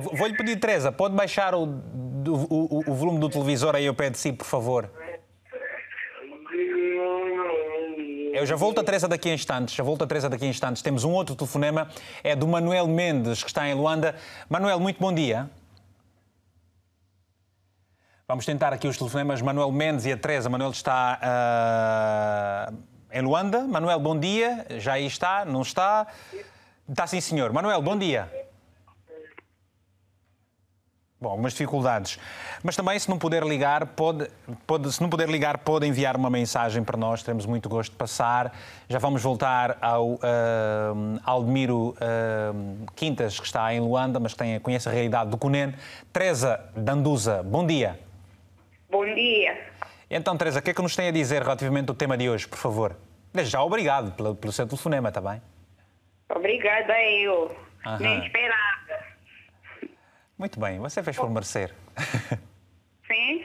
[0.00, 4.10] Vou-lhe pedir, Teresa, pode baixar o, o, o, o, volume do televisor aí ao pé
[4.10, 4.90] de si, por favor?
[8.34, 10.82] Eu já volto a Teresa daqui a instantes, já volto a Teresa daqui a instantes.
[10.82, 11.88] Temos um outro telefonema,
[12.24, 14.16] é do Manuel Mendes, que está em Luanda.
[14.48, 15.48] Manuel, muito bom dia.
[18.26, 19.40] Vamos tentar aqui os telefonemas.
[19.40, 20.50] Manuel Mendes e a Teresa.
[20.50, 22.76] Manuel está uh,
[23.12, 23.62] em Luanda.
[23.62, 24.66] Manuel, bom dia.
[24.78, 25.44] Já aí está?
[25.44, 26.08] Não está?
[26.88, 27.52] Está sim, senhor.
[27.52, 28.32] Manuel, bom dia.
[31.20, 32.18] Bom, algumas dificuldades.
[32.62, 34.30] Mas também, se não puder ligar, pode,
[34.66, 37.22] pode, se não puder ligar, pode enviar uma mensagem para nós.
[37.22, 38.56] Teremos muito gosto de passar.
[38.88, 40.18] Já vamos voltar ao uh,
[41.24, 45.74] Aldemiro uh, Quintas, que está em Luanda, mas tem, conhece a realidade do Cunen.
[46.12, 47.98] Teresa Danduza, bom dia.
[48.88, 49.58] Bom dia.
[50.08, 52.46] Então, Teresa, o que é que nos tem a dizer relativamente ao tema de hoje,
[52.46, 52.96] por favor?
[53.34, 55.42] Desde já, obrigado pelo, pelo seu telefonema, está bem?
[56.28, 57.56] Obrigada eu.
[57.86, 57.98] Aham.
[57.98, 59.04] Nem esperava.
[60.36, 61.74] Muito bem, você fez por merecer.
[63.06, 63.44] Sim.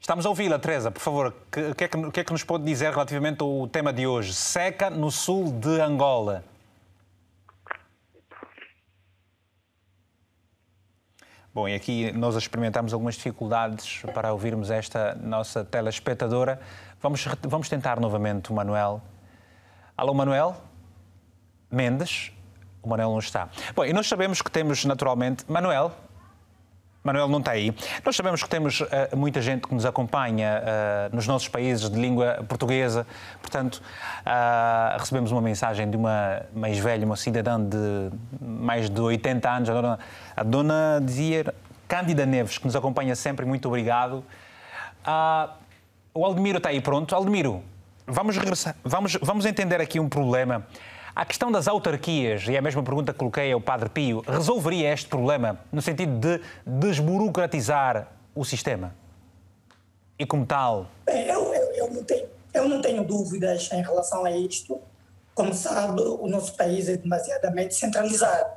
[0.00, 1.28] Estamos a ouvi-la, Teresa, por favor.
[1.28, 4.34] O que, é que, que, é que nos pode dizer relativamente ao tema de hoje?
[4.34, 6.44] Seca no sul de Angola.
[11.54, 16.58] Bom, e aqui nós experimentamos algumas dificuldades para ouvirmos esta nossa telespectadora.
[17.00, 19.02] Vamos, vamos tentar novamente o Manuel.
[19.96, 20.56] Alô, Manuel?
[21.72, 22.32] Mendes?
[22.82, 23.48] O Manuel não está.
[23.74, 25.44] Bom, e nós sabemos que temos naturalmente.
[25.48, 25.92] Manuel?
[27.04, 27.74] Manuel não está aí.
[28.04, 32.00] Nós sabemos que temos uh, muita gente que nos acompanha uh, nos nossos países de
[32.00, 33.04] língua portuguesa,
[33.40, 33.82] portanto,
[34.24, 38.10] uh, recebemos uma mensagem de uma mais velha, uma cidadã de
[38.40, 39.98] mais de 80 anos, a dona,
[40.36, 41.52] a dona dizia
[41.88, 44.24] Cândida Neves, que nos acompanha sempre, muito obrigado.
[46.14, 47.16] o Aldemiro está aí pronto.
[47.16, 47.64] Aldemiro,
[48.06, 50.64] vamos regressar, vamos, vamos entender aqui um problema.
[51.14, 54.90] A questão das autarquias, e é a mesma pergunta que coloquei ao Padre Pio, resolveria
[54.94, 58.94] este problema no sentido de desburocratizar o sistema?
[60.18, 60.86] E como tal?
[61.04, 64.80] Bem, eu, eu, eu, não tenho, eu não tenho dúvidas em relação a isto.
[65.34, 68.50] Como sabe, o nosso país é demasiadamente centralizado.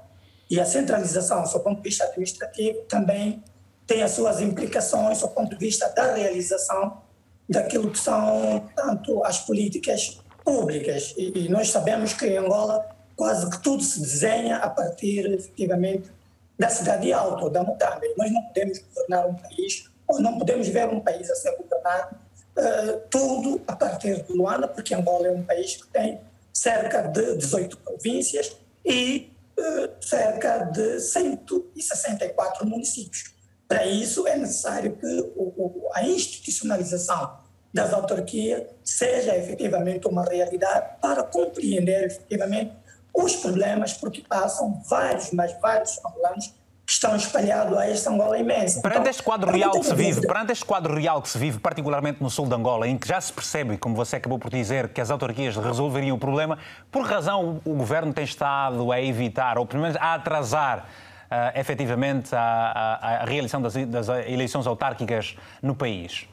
[0.50, 3.44] E a centralização, do ponto de vista administrativo, também
[3.86, 7.02] tem as suas implicações do ponto de vista da realização
[7.50, 11.14] daquilo que são tanto as políticas públicas.
[11.18, 16.12] E, e, nós sabemos que em Angola quase que tudo se desenha a partir, efetivamente,
[16.58, 18.14] da cidade alta, da Mutambe.
[18.18, 22.16] Nós não podemos governar um país, ou não podemos ver um país a ser governado
[22.58, 26.20] uh, tudo a partir de Luanda, porque Angola é um país que tem
[26.54, 33.34] cerca de 18 províncias e uh, cerca de 164 municípios.
[33.68, 37.45] Para isso é necessário que o, o, a institucionalização
[37.76, 42.72] das autarquias seja efetivamente uma realidade para compreender efetivamente
[43.14, 46.54] os problemas porque passam vários, mas vários angolanos
[46.86, 48.82] que estão espalhados a esta Angola imensa.
[48.82, 51.60] Perante então, este quadro real que se vive, perante este quadro real que se vive,
[51.60, 54.90] particularmente no sul de Angola, em que já se percebe, como você acabou por dizer,
[54.90, 56.58] que as autarquias resolveriam o problema,
[56.90, 61.60] por razão o, o governo tem estado a evitar, ou pelo menos a atrasar uh,
[61.60, 66.28] efetivamente a, a, a realização das, das, eleições autárquicas no país?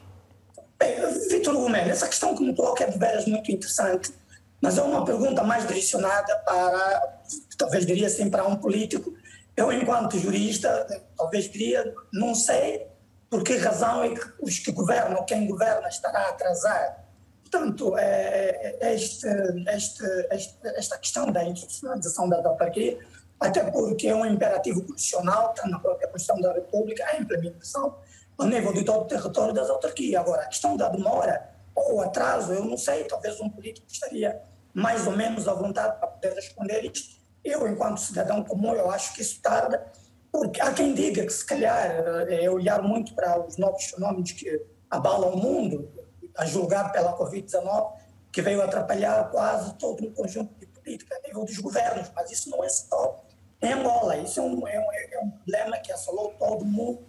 [1.29, 4.13] Vitor Gomes, essa questão que me coloca é de veras muito interessante,
[4.61, 7.19] mas é uma pergunta mais direcionada para,
[7.57, 9.13] talvez diria assim, para um político
[9.55, 12.87] eu, enquanto jurista, talvez diria, não sei
[13.29, 17.03] por que razão é que os que governam, quem governa, estará atrasado.
[17.41, 19.27] Portanto, é, é este,
[19.69, 22.97] este, este, esta questão da institucionalização da autarquia,
[23.39, 27.95] até porque é um imperativo constitucional, está na própria Constituição da República, a implementação
[28.37, 30.21] ao nível de todo o território das autarquias.
[30.21, 34.41] Agora, a questão da demora ou atraso, eu não sei, talvez um político estaria
[34.73, 39.13] mais ou menos à vontade para poder responder isto eu, enquanto cidadão comum, eu acho
[39.13, 39.85] que isso tarda,
[40.31, 41.91] porque há quem diga que se calhar
[42.29, 45.91] é olhar muito para os novos fenómenos que abalam o mundo,
[46.35, 47.91] a julgar pela Covid-19,
[48.31, 52.49] que veio atrapalhar quase todo um conjunto de política a nível dos governos, mas isso
[52.49, 53.23] não é só
[53.61, 57.05] em Angola, isso é um, é um, é um problema que assolou todo mundo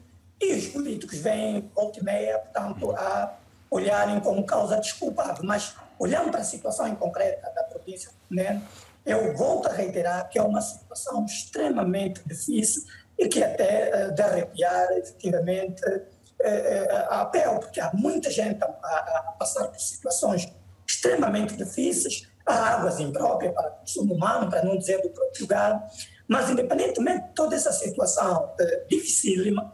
[0.51, 3.35] e os políticos vêm, volta e portanto, a
[3.71, 8.63] olharem como causa desculpável, mas olhando para a situação em concreta da província né,
[9.05, 12.83] eu volto a reiterar que é uma situação extremamente difícil
[13.19, 18.67] e que até uh, de arrepiar efetivamente uh, a pele, porque há muita gente a,
[18.67, 20.51] a, passar por situações
[20.87, 25.83] extremamente difíceis, há águas impróprias para consumo humano, para não dizer do próprio gado,
[26.27, 28.55] mas independentemente de toda essa situação
[28.89, 29.73] dificílima,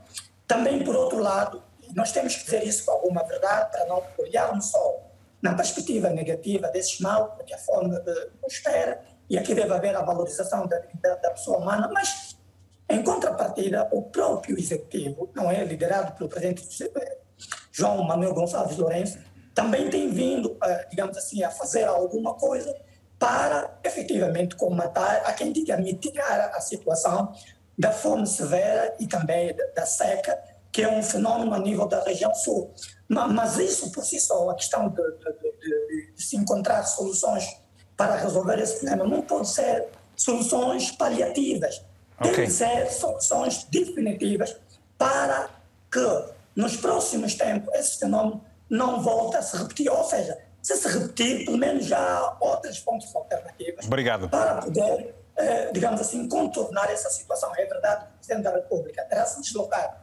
[0.51, 1.63] também por outro lado,
[1.95, 4.99] nós temos que dizer isso com alguma verdade, para não olharmos só
[5.41, 7.97] na perspectiva negativa desse mal, porque a fome
[8.49, 12.37] espera, e aqui deve haver a valorização da dignidade da pessoa humana, mas,
[12.89, 15.63] em contrapartida, o próprio executivo, não é?
[15.63, 16.67] Liderado pelo presidente
[17.71, 19.21] João Manuel Gonçalves Lourenço,
[19.55, 22.75] também tem vindo, eh, digamos assim, a fazer alguma coisa
[23.21, 27.33] para efetivamente combater, a quem diga mitigar a situação
[27.81, 30.39] da fome severa e também da seca,
[30.71, 32.73] que é um fenômeno a nível da região sul.
[33.09, 37.45] Mas isso por si só, a questão de, de, de, de se encontrar soluções
[37.97, 39.05] para resolver esse problema.
[39.05, 41.83] Não pode ser soluções paliativas.
[42.19, 42.33] Okay.
[42.33, 44.57] Tem que ser soluções definitivas
[44.97, 45.49] para
[45.91, 46.25] que
[46.55, 49.91] nos próximos tempos esse fenômeno não volte a se repetir.
[49.91, 54.29] Ou seja, se se repetir, pelo menos já há outras fontes alternativas Obrigado.
[54.29, 55.15] para poder,
[55.73, 57.53] digamos assim, contornar essa situação.
[57.57, 59.97] É verdade que o Presidente da República terá se deslocado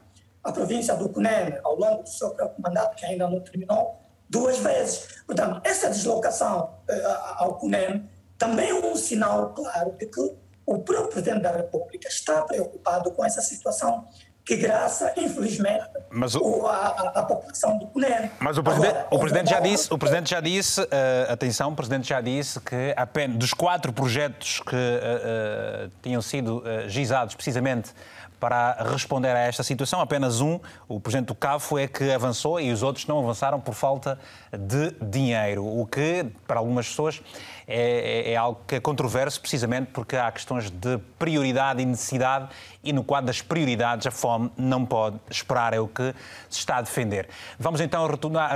[0.43, 4.57] à província do Cunene ao longo do seu próprio mandato, que ainda não terminou, duas
[4.57, 5.21] vezes.
[5.25, 10.19] Portanto, essa deslocação uh, ao CUNEM também é um sinal claro de que
[10.65, 14.05] o próprio Presidente da República está preocupado com essa situação
[14.47, 18.31] que graça, infelizmente, mas o, a, a, população do CUNEM.
[18.39, 20.87] Mas o Presidente, Agora, o presidente já disse, o Presidente já disse, uh,
[21.27, 26.63] atenção, o Presidente já disse que apenas dos quatro projetos que uh, uh, tinham sido
[26.87, 27.93] gizados precisamente
[28.39, 30.01] para responder a esta situação.
[30.01, 33.73] Apenas um, o Presidente do CAFO, é que avançou e os outros não avançaram por
[33.73, 34.19] falta
[34.51, 37.21] de dinheiro, o que, para algumas pessoas,
[37.67, 42.47] é, é, é algo que é controverso, precisamente porque há questões de prioridade e necessidade
[42.83, 46.13] e, no quadro das prioridades, a fome não pode esperar, é o que
[46.49, 47.27] se está a defender.
[47.59, 48.51] Vamos então retomar,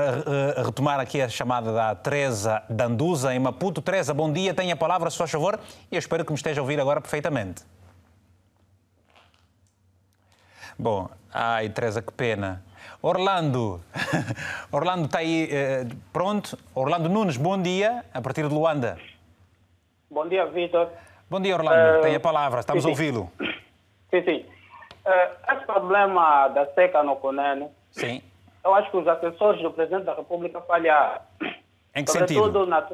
[0.63, 3.81] retomar aqui a chamada da Teresa Danduza, em Maputo.
[3.81, 5.59] Teresa, bom dia, tenha a palavra, se faz favor,
[5.91, 7.63] e eu espero que me esteja a ouvir agora perfeitamente.
[10.81, 12.63] Bom, ai, Teresa, que pena.
[13.03, 13.79] Orlando,
[14.73, 16.57] Orlando está aí eh, pronto.
[16.73, 18.97] Orlando Nunes, bom dia, a partir de Luanda.
[20.09, 20.89] Bom dia, Vitor.
[21.29, 21.99] Bom dia, Orlando.
[21.99, 23.31] Uh, Tem a palavra, estamos sim, a ouvi-lo.
[24.09, 24.45] Sim, sim.
[25.05, 28.19] Uh, esse problema da seca no Conene, sim.
[28.65, 31.21] eu acho que os assessores do Presidente da República falharam.
[31.93, 32.65] Em que sentido?
[32.65, 32.87] Na...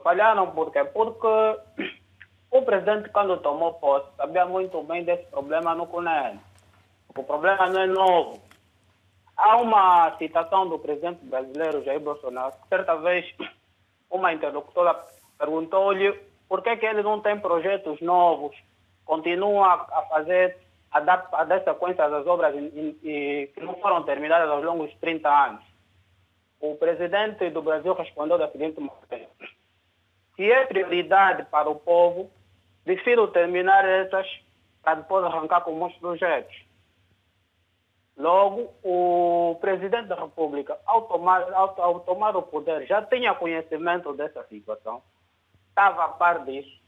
[0.00, 0.84] Falharam por quê?
[0.84, 1.26] Porque
[2.52, 6.38] o Presidente, quando tomou posse, sabia muito bem desse problema no Conene.
[7.16, 8.42] O problema não é novo.
[9.36, 13.26] Há uma citação do presidente brasileiro Jair Bolsonaro, que certa vez
[14.10, 14.94] uma interlocutora
[15.38, 16.12] perguntou-lhe
[16.48, 18.56] por que, que ele não tem projetos novos,
[19.04, 20.58] continua a fazer,
[20.90, 25.64] a dar, a dar sequência das obras que não foram terminadas aos longos 30 anos.
[26.60, 29.30] O presidente do Brasil respondeu da seguinte maneira:
[30.36, 32.30] se é prioridade para o povo,
[32.84, 34.26] prefiro terminar essas
[34.82, 36.69] para depois arrancar com muitos projetos.
[38.16, 44.12] Logo, o presidente da República, ao tomar, ao, ao tomar o poder, já tinha conhecimento
[44.12, 45.02] dessa situação,
[45.68, 46.80] estava a par disso.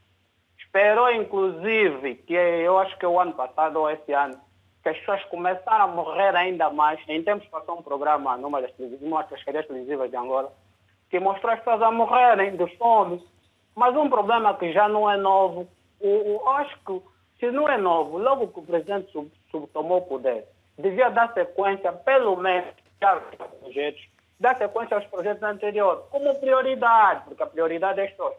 [0.58, 4.38] Esperou, inclusive, que eu acho que o ano passado ou esse ano,
[4.82, 7.00] que as pessoas começaram a morrer ainda mais.
[7.08, 10.52] Em tempos passou um programa numa das, numa televisivas de Angola
[11.12, 13.22] que mostrou as pessoas a morrerem de fome.
[13.76, 15.68] Mas um problema que já não é novo,
[16.00, 17.00] eu, acho que
[17.38, 20.46] se não é novo, logo que o presidente sub, sub, tomou o poder,
[20.78, 23.22] devia dar sequência, pelo menos, aos
[23.60, 24.08] projetos,
[24.38, 28.32] dar sequência aos projetos anteriores, como prioridade, porque a prioridade é só.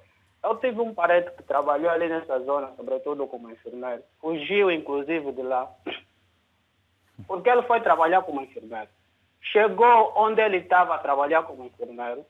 [0.43, 4.03] Eu tive um parente que trabalhou ali nessa zona, sobretudo como enfermeiro.
[4.19, 5.69] Fugiu, inclusive, de lá
[7.27, 8.89] porque ele foi trabalhar como enfermeiro.
[9.41, 12.25] Chegou onde ele estava a trabalhar como enfermeiro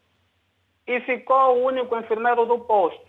[0.88, 3.06] e ficou o único enfermeiro do posto.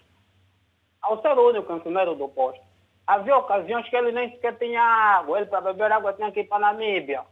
[1.01, 2.64] Ao ser o único enfermeiro do posto,
[3.07, 5.39] havia ocasiões que ele nem sequer tinha água.
[5.39, 7.23] Ele, para beber água, tinha que ir para a Namíbia.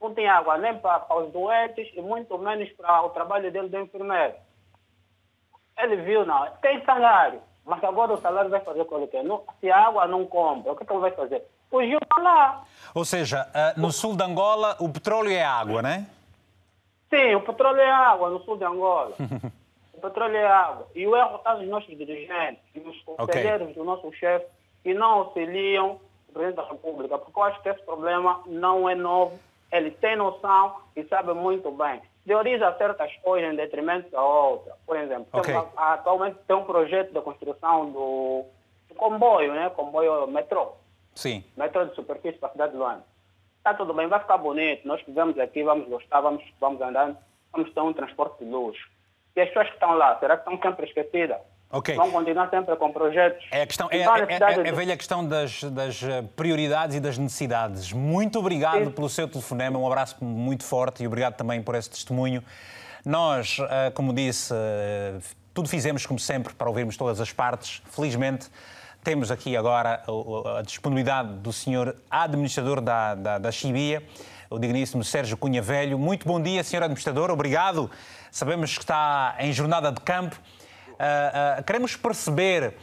[0.00, 3.68] Não tinha água nem para, para os doentes e muito menos para o trabalho dele
[3.68, 4.34] de enfermeiro.
[5.76, 9.24] Ele viu, não, tem salário, mas agora o salário vai fazer com ele quer.
[9.60, 11.44] Se a água não compra, o que, que ele vai fazer?
[11.70, 12.64] fugiu para lá.
[12.94, 16.06] Ou seja, uh, no sul de Angola o petróleo é água, não é?
[17.10, 19.14] Sim, o petróleo é água no sul de Angola.
[19.94, 20.86] o petróleo é água.
[20.94, 23.74] E o erro está nos nossos dirigentes nos conselheiros okay.
[23.74, 24.46] do nosso chefe
[24.88, 28.94] que não auxiliam o presidente da República, porque eu acho que esse problema não é
[28.94, 29.38] novo.
[29.70, 32.00] Ele tem noção e sabe muito bem.
[32.24, 34.74] Prioriza certas coisas em detrimento da outra.
[34.86, 35.52] Por exemplo, okay.
[35.52, 38.46] tem, atualmente tem um projeto de construção do,
[38.88, 39.68] do comboio, né?
[39.68, 40.72] comboio metrô.
[41.14, 41.44] Sim.
[41.54, 43.04] Metrô de superfície para a cidade de Luanda.
[43.58, 44.88] Está tudo bem, vai ficar bonito.
[44.88, 47.14] Nós fizemos aqui, vamos gostar, vamos, vamos andando,
[47.52, 48.88] vamos ter um transporte de luxo.
[49.36, 51.38] E as pessoas que estão lá, será que estão sempre esquecidas?
[51.70, 51.96] Okay.
[51.96, 53.44] Vão continuar sempre com projetos.
[53.50, 57.00] É a, questão, é, é, é, é a velha questão das, das, eh, prioridades e
[57.00, 57.92] das necessidades.
[57.92, 58.90] Muito obrigado Sim.
[58.90, 62.42] pelo seu telefonema, um abraço muito forte e obrigado também por esse testemunho.
[63.04, 65.18] Nós, eh, como disse, eh,
[65.52, 67.82] tudo fizemos como sempre para ouvirmos todas as partes.
[67.90, 68.48] Felizmente,
[69.04, 70.02] temos aqui agora
[70.56, 74.02] a, disponibilidade do senhor administrador da, da, da Chibia,
[74.48, 75.98] o digníssimo Sérgio Cunha Velho.
[75.98, 77.90] Muito bom dia, senhor administrador, obrigado.
[78.30, 80.34] Sabemos que está em jornada de campo.
[80.98, 82.74] Uh, uh, queremos perceber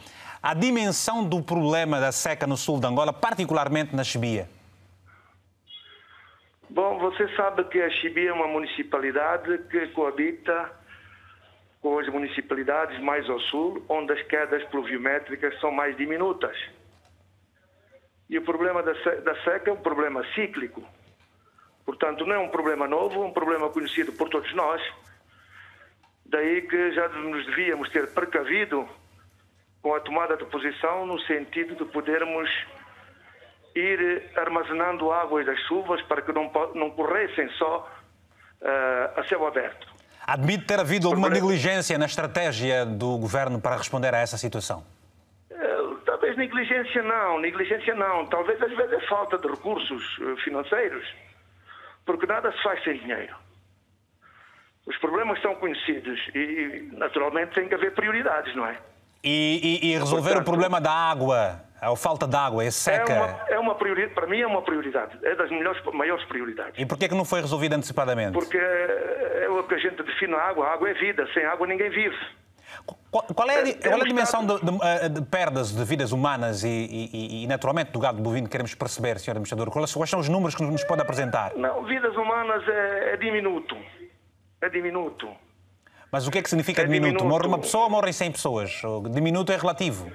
[0.42, 4.48] a dimensão do problema da seca no sul de Angola, particularmente na Chibia.
[6.70, 10.72] Bom, você sabe que a Chibia é uma municipalidade que coabita
[11.80, 16.56] com as municipalidades mais ao sul, onde as quedas pluviométricas são mais diminutas.
[18.28, 20.82] E o problema da seca é um problema cíclico.
[21.84, 24.82] Portanto, não é um problema novo, é um problema conhecido por todos nós.
[26.28, 28.88] Daí que já nos devíamos ter precavido
[29.82, 32.50] com a tomada de posição no sentido de podermos
[33.74, 37.88] ir armazenando águas das chuvas para que não, não corressem só
[38.60, 39.86] uh, a céu aberto.
[40.26, 44.84] Admite ter havido alguma negligência na estratégia do governo para responder a essa situação?
[45.48, 45.56] Eh,
[46.04, 48.26] talvez negligência não, negligência não.
[48.26, 51.06] Talvez às vezes é falta de recursos eh, financeiros,
[52.04, 53.36] porque nada se faz sem dinheiro.
[54.86, 58.78] Os problemas são conhecidos e, naturalmente, tem que haver prioridades, não é?
[59.24, 63.12] E, e, e resolver Portanto, o problema da água a falta de água, é seca.
[63.12, 66.74] É uma, é uma prioridade, para mim é uma prioridade, é das melhores, maiores prioridades.
[66.78, 68.32] E porquê que não foi resolvido antecipadamente?
[68.32, 71.66] Porque é o que a gente define a água, a água é vida, sem água
[71.66, 72.16] ninguém vive.
[73.10, 75.84] Qual, qual é, a, é, qual é a dimensão de, de, eh, de, perdas de
[75.84, 79.30] vidas humanas e, e, e, naturalmente, do gado bovino queremos perceber, Sr.
[79.30, 79.70] Administrador?
[79.70, 81.52] Quais, quais são os números que nos pode apresentar?
[81.56, 83.76] Não, vidas humanas é, é diminuto.
[84.66, 85.28] É diminuto.
[86.10, 87.18] Mas o que é que significa é diminuto?
[87.18, 87.28] diminuto?
[87.28, 88.82] Morre uma pessoa ou morrem 100 pessoas?
[89.12, 90.10] Diminuto é relativo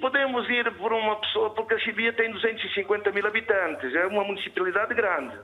[0.00, 4.94] podemos ir por uma pessoa, porque a Chibia tem 250 mil habitantes, é uma municipalidade
[4.94, 5.36] grande.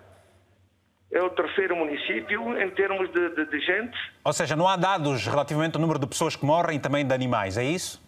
[1.11, 3.99] É o terceiro município em termos de, de, de gente.
[4.25, 7.13] Ou seja, não há dados relativamente ao número de pessoas que morrem e também de
[7.13, 8.01] animais, é isso?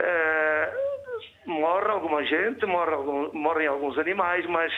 [0.00, 0.72] É,
[1.46, 2.96] morre alguma gente, morre,
[3.32, 4.72] morrem alguns animais, mas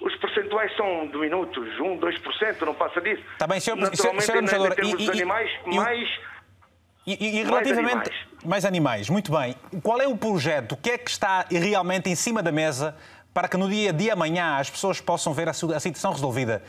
[0.00, 3.22] os percentuais são diminutos, 1, 2%, não passa disso.
[3.32, 6.08] Está bem, senhor, Naturalmente, senhor, senhor em, termos e, de animais, e, mais
[7.06, 7.94] e, e relativamente.
[7.94, 8.44] Mais animais.
[8.44, 9.10] mais animais.
[9.10, 9.54] muito bem.
[9.82, 10.72] Qual é o projeto?
[10.72, 12.96] O que é que está realmente em cima da mesa
[13.32, 16.62] para que no dia de amanhã as pessoas possam ver a, a situação resolvida?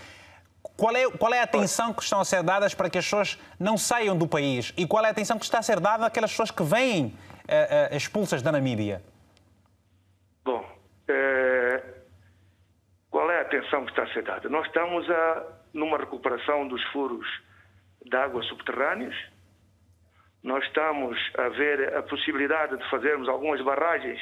[0.76, 3.40] Qual é, qual é a atenção que estão a ser dadas para que as pessoas
[3.60, 4.74] não saiam do país?
[4.78, 7.94] E qual é a atenção que está a ser dada àquelas pessoas que vêm uh,
[7.94, 9.02] uh, expulsas da Namíbia?
[10.46, 10.64] Bom,
[11.08, 11.47] é...
[13.48, 14.50] atenção que está a ser dada?
[14.50, 15.44] Nós estamos a,
[15.74, 17.28] numa recuperação dos furos
[18.06, 19.16] de água subterrâneos,
[20.44, 24.22] nós estamos a ver a possibilidade de fazermos algumas barragens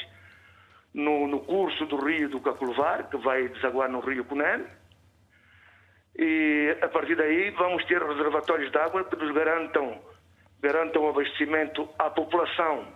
[0.93, 4.65] no, no curso do rio do Caculvar, que vai desaguar no rio Cunene.
[6.17, 10.01] E a partir daí vamos ter reservatórios de água que nos garantam,
[10.61, 12.87] garantam abastecimento à população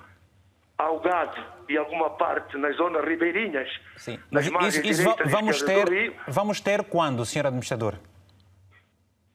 [0.80, 1.38] ao gado
[1.68, 4.18] e alguma parte nas zonas ribeirinhas, Sim.
[4.32, 7.46] Mas isso, isso direitas vamos, ter, vamos ter quando, Sr.
[7.48, 7.96] Administrador?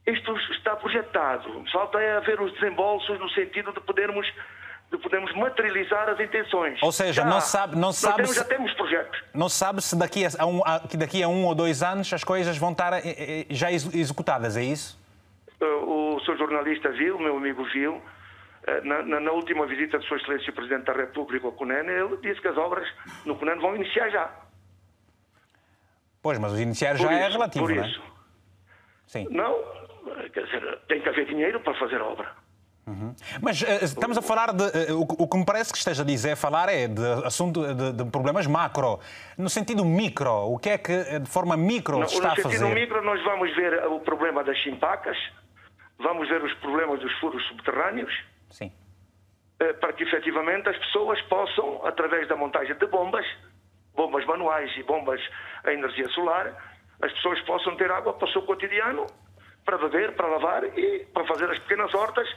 [0.07, 1.65] Isto está projetado.
[1.73, 4.27] Falta é haver os desembolsos no sentido de podermos,
[4.91, 6.79] de podermos materializar as intenções.
[6.83, 9.21] Ou seja, já, não sabe- não sabe temos, se- Já temos projetos.
[9.33, 12.23] Não sabe se daqui a, um, a- que daqui a um ou dois anos as
[12.25, 14.99] coisas vão estar eh, eh, já ex- executadas, é isso?
[15.61, 18.03] Uh, o seu jornalista viu, meu amigo viu,
[18.85, 22.17] na, na- na última visita de Sua Excelência o Presidente da República ao Cunene, ele
[22.19, 22.87] disse que as obras
[23.25, 24.31] no Cunene vão iniciar já.
[26.23, 27.87] Pois, mas os iniciar já é isso, relativo, por não é?
[27.87, 28.03] isso.
[29.07, 29.27] Sim.
[29.31, 32.33] Não, uh, quer dizer, tem que haver dinheiro para fazer a obra.
[33.41, 34.63] Mas eh, estamos a falar de.
[34.65, 37.63] eh, o, que- o que me parece que esteja a dizer, falar é de assunto
[37.75, 39.01] de, de problemas macro.
[39.39, 42.33] No sentido micro, o que é que eh, de forma micro No, se está no
[42.35, 42.75] a sentido fazer?
[42.75, 45.17] micro, nós vamos ver o problema das chimpacas,
[45.99, 48.13] vamos ver os problemas dos furos subterrâneos,
[48.55, 48.71] Sim.
[49.59, 53.27] eh, para que efetivamente as pessoas possam, através da montagem de bombas,
[53.95, 55.21] bombas manuais e bombas
[55.65, 56.55] a energia solar,
[57.03, 59.07] as pessoas possam ter água para o seu cotidiano,
[59.65, 62.29] para beber, para lavar e para fazer as pequenas hortas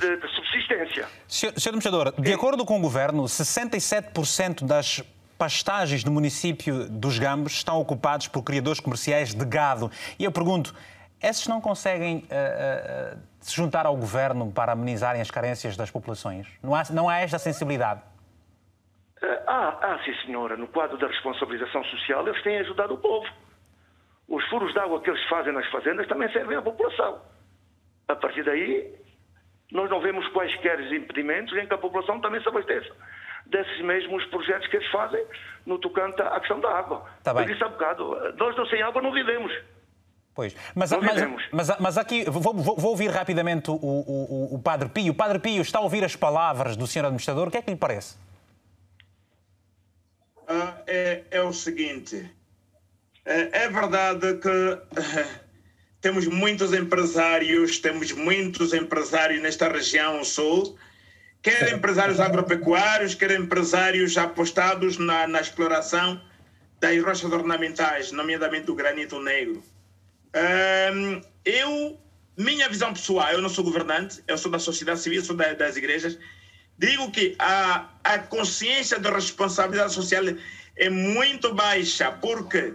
[0.00, 1.06] de, de subsistência.
[1.28, 1.52] Sr.
[1.58, 1.68] Sr.
[1.68, 5.02] Administrador, de acordo com o Governo, 67% das
[5.36, 9.90] pastagens do município dos Gambos estão ocupados por criadores comerciais de gado.
[10.18, 10.74] E eu pergunto,
[11.22, 16.46] esses não conseguem eh, eh, se juntar ao Governo para amenizarem as carências das populações?
[16.62, 18.02] Não há, não há esta sensibilidade?
[19.46, 20.56] Ah, ah, sim, senhora.
[20.56, 23.26] No quadro da responsabilização social, eles têm ajudado o povo.
[24.28, 27.20] Os furos de água que eles fazem nas fazendas também servem à população.
[28.08, 28.94] A partir daí,
[29.72, 32.94] nós não vemos quaisquer impedimentos em que a população também se abasteça
[33.46, 35.24] desses mesmos projetos que eles fazem
[35.64, 37.04] no tocante à questão da água.
[37.22, 37.44] Tá bem.
[37.44, 39.52] Eu disse há bocado, nós não sem água não vivemos.
[40.36, 40.54] Pois.
[40.74, 45.12] Mas, mas, mas, mas aqui, vou, vou- vou ouvir rapidamente o, o, o- Padre Pio.
[45.12, 47.06] O Padre Pio está a ouvir as palavras do Sr.
[47.06, 47.48] Administrador.
[47.48, 48.16] O que é que lhe parece?
[50.46, 52.30] Ah, é, é o seguinte:
[53.24, 55.26] é, é verdade que eh,
[56.00, 60.76] temos muitos empresários, temos muitos empresários nesta região sul,
[61.42, 66.20] quer empresários agropecuários, quer empresários apostados na, na exploração
[66.78, 69.62] das rochas ornamentais, nomeadamente o granito negro.
[70.34, 71.98] Ahm, eu,
[72.36, 75.76] minha visão pessoal, eu não sou governante, eu sou da sociedade civil, sou da- das
[75.76, 76.18] igrejas,
[76.78, 80.24] digo que a, a consciência de responsabilidade social
[80.76, 82.74] é muito baixa, porque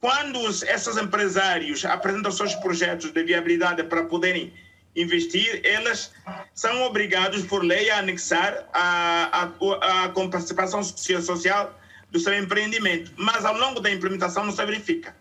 [0.00, 4.52] quando os, esses empresários apresentam seus projetos de viabilidade para poderem
[4.94, 6.12] investir, elas
[6.54, 9.48] são obrigados por lei a anexar a,
[9.80, 11.78] a, a com participação socia- social
[12.10, 13.10] do seu empreendimento.
[13.16, 15.16] Mas ao longo da implementação não se verifica.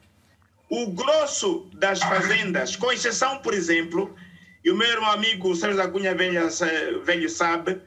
[0.72, 4.16] O grosso das fazendas, com exceção, por exemplo,
[4.64, 7.82] e o meu amigo Sérgio da Cunha velho sabe,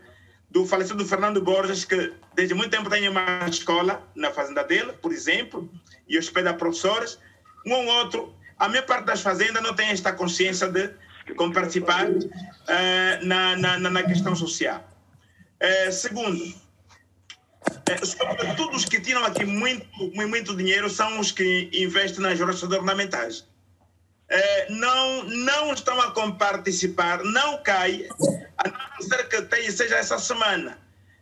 [0.50, 5.12] do falecido Fernando Borges, que desde muito tempo tem uma escola na fazenda dele, por
[5.12, 5.66] exemplo,
[6.06, 7.18] e hospeda professores.
[7.66, 10.90] Um ou outro, a maior parte das fazendas não tem esta consciência de
[11.38, 12.06] como participar
[12.68, 14.86] eh, na, na, na- questão social.
[15.58, 16.54] Eh, segundo,
[18.04, 22.62] sobretudo os que tiram aqui muito, mu- muito dinheiro são os que investem nas rochas
[22.70, 23.46] ornamentais.
[24.28, 28.08] É, não, não estão a comparticipar, não cai,
[28.58, 30.78] a não ser que tenha, seja essa semana,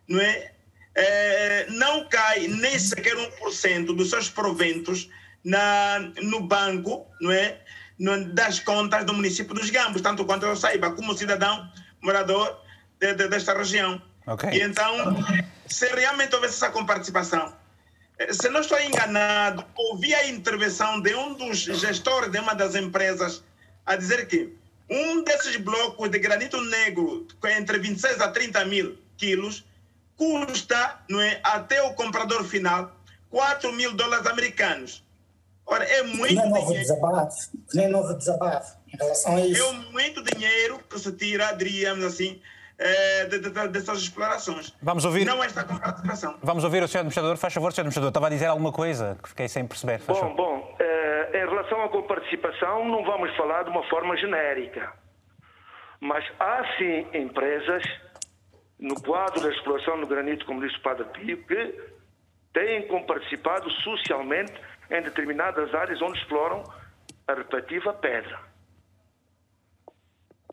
[0.09, 0.53] não é?
[0.95, 5.09] É, não cai nem sequer 1% dos seus proventos
[5.45, 7.59] na, no banco, não é?
[8.35, 11.69] Das contas do município dos Gambos, tanto quanto eu saiba, como cidadão
[12.01, 12.61] morador
[13.01, 14.01] de- de- desta região.
[14.27, 14.51] Ok.
[14.51, 14.95] E então,
[15.73, 17.53] se realmente houvesse essa comparticipação,
[18.19, 22.75] eh, se não estou enganado, ouvi a intervenção de um dos gestores de uma das
[22.75, 23.43] empresas
[23.85, 24.55] a dizer que
[24.89, 29.65] um desses blocos de granito negro, com entre 26 a 30 mil quilos,
[30.17, 32.95] custa não é, até o comprador final
[33.31, 35.03] 4 mil dólares americanos.
[35.65, 36.83] Ora, é muito Nem novo dinheiro.
[36.83, 37.37] desabafo,
[37.73, 39.63] nem novo desabafo em relação a isso.
[39.65, 42.41] É muito dinheiro que se tira, diríamos assim,
[42.83, 44.75] eh, de- de- de- dessas explorações.
[44.83, 45.25] Vamos ouvir.
[45.25, 46.37] Não esta comparticipação.
[46.43, 46.99] Vamos ouvir o Sr.
[46.99, 47.37] Administrador.
[47.37, 47.81] Faz favor, Sr.
[47.83, 48.09] Administrador.
[48.09, 49.99] Estava a dizer alguma coisa que fiquei sem perceber.
[50.01, 50.37] Faz Bom, favor.
[50.37, 54.93] bom, eh, em relação à comparticipação, não vamos falar de uma forma genérica.
[56.01, 57.83] Mas há sim empresas,
[58.79, 61.81] no quadro da exploração no granito, como disse o Padre Pio, que
[62.53, 64.53] têm comparticipado socialmente
[64.91, 66.65] em determinadas áreas onde exploram
[67.29, 68.39] a respectiva pedra.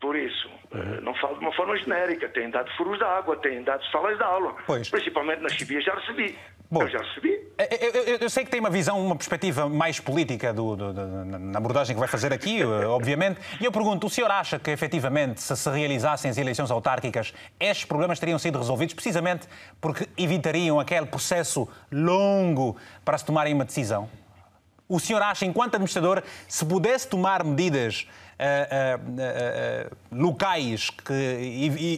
[0.00, 2.28] Por isso, eh, não falo de uma forma genérica.
[2.30, 4.56] Têm dado furos de água, têm dado salas de aula.
[4.66, 4.88] Pois.
[4.88, 6.38] Principalmente na Chibia já recebi.
[6.70, 7.30] Bom, eu já recebi.
[7.58, 11.24] Eu, eu, eu, sei que tem uma visão, uma perspectiva mais política do, do, do,
[11.24, 13.40] na abordagem que vai fazer aqui, eh, obviamente.
[13.60, 17.84] E eu pergunto, o senhor acha que, efetivamente, se se realizassem as eleições autárquicas, estes
[17.84, 19.46] problemas teriam sido resolvidos precisamente
[19.80, 24.08] porque evitariam aquele processo longo para se tomarem uma decisão?
[24.88, 28.08] O senhor acha, enquanto administrador, se pudesse tomar medidas
[30.10, 31.12] locais que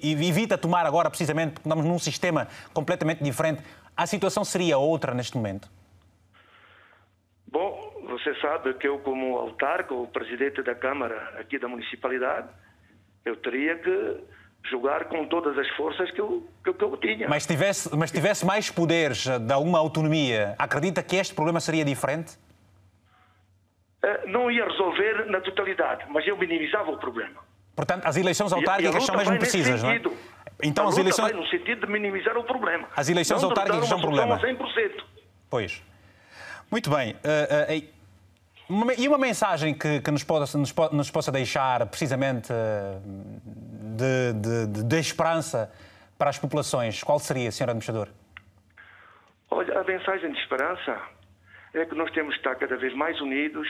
[0.02, 3.62] evita tomar agora, precisamente porque estamos num sistema completamente diferente,
[3.96, 5.68] a situação seria outra neste momento?
[7.46, 12.48] Bom, você sabe que eu, como autarca, o presidente da Câmara aqui da municipalidade,
[13.24, 14.20] eu teria que
[14.70, 17.28] jogar com todas as forças que eu, que, que eu tinha.
[17.28, 22.38] Mas tivesse, mas tivesse mais poderes de alguma autonomia, acredita que este problema seria diferente?
[24.04, 27.40] Eh, não ia resolver na totalidade, mas eu minimizava o problema.
[27.74, 30.02] Portanto, as eleições autárquicas são mesmo precisas, não é?
[30.62, 31.32] Então, as eleições.
[31.32, 32.88] No sentido de minimizar o problema.
[32.96, 34.38] As eleições autárquicas são um problema.
[34.38, 35.04] 100%.
[35.48, 35.82] Pois.
[36.70, 37.12] Muito bem.
[37.12, 37.92] Uh, uh,
[38.68, 44.66] uma, e uma mensagem que, que nos, pode, nos, nos, possa deixar precisamente de, de,
[44.66, 45.70] de, de, esperança
[46.16, 47.64] para as populações, qual seria, Sr.
[47.64, 48.08] Administrador?
[49.50, 51.00] Olha, a mensagem de esperança
[51.74, 53.68] é que nós temos que estar cada vez mais unidos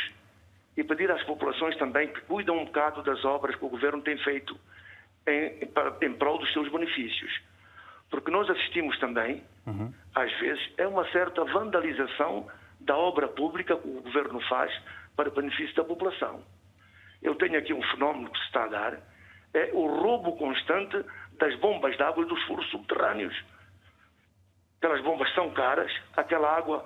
[0.76, 4.16] e pedir às populações também que cuidem um bocado das obras que o governo tem
[4.18, 4.58] feito
[5.26, 5.68] em,
[6.02, 7.40] em prol dos seus benefícios.
[8.10, 9.92] Porque nós assistimos também, uhum.
[10.14, 12.46] às vezes, é uma certa vandalização
[12.80, 14.72] da obra pública que o governo faz
[15.16, 16.42] para benefício da população.
[17.22, 18.98] Eu tenho aqui um fenómeno que se está a dar,
[19.54, 21.04] é o roubo constante
[21.38, 23.34] das bombas de água e dos furos subterrâneos.
[24.78, 26.84] Aquelas bombas são caras, aquela água,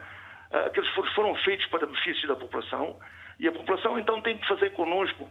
[0.52, 2.98] ah, aqueles furos foram feitos para benefício da população
[3.38, 5.28] e a população então tem que fazer conosco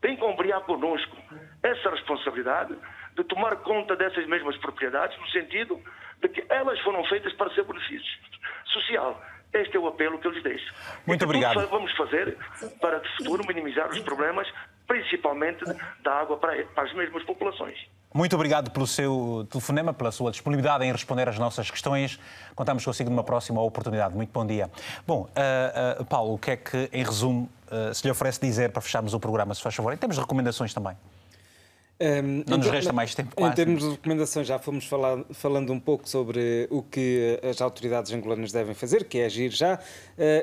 [0.00, 1.16] tem que ombrear connosco
[1.62, 2.74] essa responsabilidade
[3.14, 5.80] de tomar conta dessas mesmas propriedades, no sentido
[6.22, 8.18] de que elas foram feitas para ser benefício
[8.64, 9.20] social.
[9.52, 10.72] Este é o apelo que eu lhes deixo.
[11.06, 11.66] Muito obrigado.
[11.68, 12.36] vamos fazer
[12.80, 14.46] para, de futuro, minimizar os problemas,
[14.86, 15.64] principalmente
[16.02, 17.78] da água para, para as mesmas populações.
[18.12, 22.18] Muito obrigado pelo seu telefonema, pela sua disponibilidade em responder às nossas questões.
[22.56, 24.14] Contamos consigo numa próxima oportunidade.
[24.16, 24.68] Muito bom dia.
[25.06, 28.72] Bom, uh, uh, Paulo, o que é que, em resumo, uh, se lhe oferece dizer
[28.72, 29.92] para fecharmos o programa, se faz favor?
[29.92, 30.96] Em termos de recomendações também.
[32.00, 33.36] Um, não nos resta mais tempo.
[33.36, 33.52] Quase.
[33.52, 38.10] Em termos de recomendações, já fomos falar, falando um pouco sobre o que as autoridades
[38.10, 39.74] angolanas devem fazer, que é agir já.
[39.74, 39.80] Uh,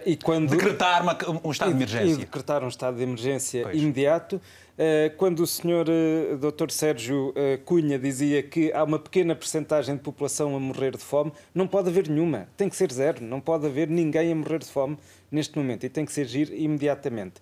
[0.05, 2.13] e quando, decretar uma, um estado de emergência.
[2.13, 3.81] E decretar um estado de emergência pois.
[3.81, 4.35] imediato.
[4.35, 6.69] Uh, quando o senhor uh, Dr.
[6.69, 7.33] Sérgio
[7.65, 11.89] Cunha dizia que há uma pequena percentagem de população a morrer de fome, não pode
[11.89, 12.47] haver nenhuma.
[12.55, 13.23] Tem que ser zero.
[13.23, 14.95] Não pode haver ninguém a morrer de fome
[15.31, 17.41] neste momento e tem que ser agir imediatamente.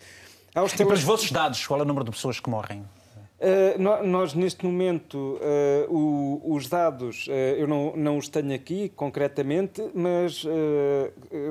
[0.54, 2.86] Aos e pelos vossos dados, qual é o número de pessoas que morrem?
[3.38, 8.88] Uh, nós, neste momento, uh, o, os dados, uh, eu não, não os tenho aqui
[8.96, 10.46] concretamente, mas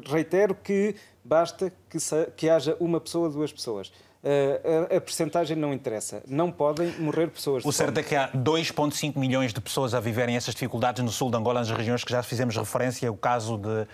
[0.06, 1.98] reitero que basta que,
[2.36, 3.92] que haja uma pessoa, duas pessoas.
[4.24, 6.22] a, a percentagem não interessa.
[6.26, 7.64] Não podem morrer pessoas.
[7.64, 11.30] O certo é que há 2,5 milhões de pessoas a viverem essas dificuldades no sul
[11.30, 13.86] de Angola, nas regiões que já fizemos referência, o caso de uh,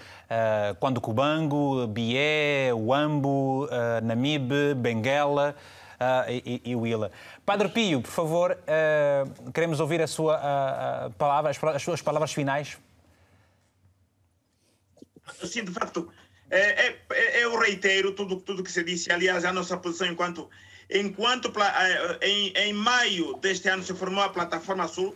[0.79, 3.69] Quando Cubango, Bié, Uambo,
[4.03, 5.80] Namibe, Benguela uh,
[6.29, 7.11] e, e, Willa.
[7.45, 12.79] Padre Pio, por favor, uh, queremos ouvir a sua uh, palavra, as, suas palavras finais.
[15.45, 16.11] Sim, de facto,
[16.51, 19.13] é, é, é, eu reitero tudo tudo que se disse.
[19.13, 20.49] Aliás, a nossa posição enquanto
[20.93, 21.53] enquanto
[22.21, 25.15] em, em maio deste ano se formou a plataforma Sul,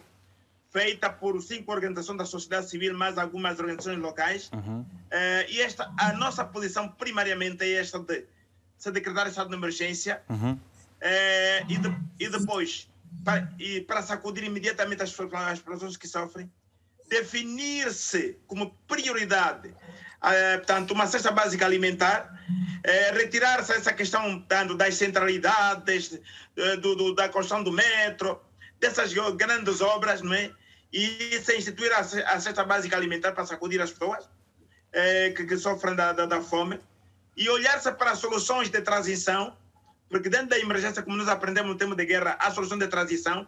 [0.70, 4.50] feita por cinco organizações da sociedade civil, mais algumas organizações locais.
[4.52, 4.84] Uhum.
[5.48, 8.24] e esta, a nossa posição primariamente é esta de
[8.78, 10.58] se decretar estado de emergência, uhum.
[11.06, 12.88] É, e, de, e, depois,
[13.22, 16.50] para, e para sacudir imediatamente as, as pessoas que sofrem,
[17.10, 19.74] definir-se como prioridade,
[20.22, 22.32] é, portanto, uma cesta básica alimentar,
[22.82, 26.18] é, retirar-se essa questão tanto das centralidades,
[26.80, 28.40] do, do, da construção do metro,
[28.80, 30.50] dessas grandes obras, não é?
[30.90, 34.26] E se instituir a, a cesta básica alimentar para sacudir as pessoas
[34.90, 36.80] é, que, que, sofrem da, da, da fome
[37.36, 39.54] e olhar-se para soluções de transição
[40.08, 43.46] porque dentro da emergência, como nós aprendemos no tempo de guerra, há solução de transição,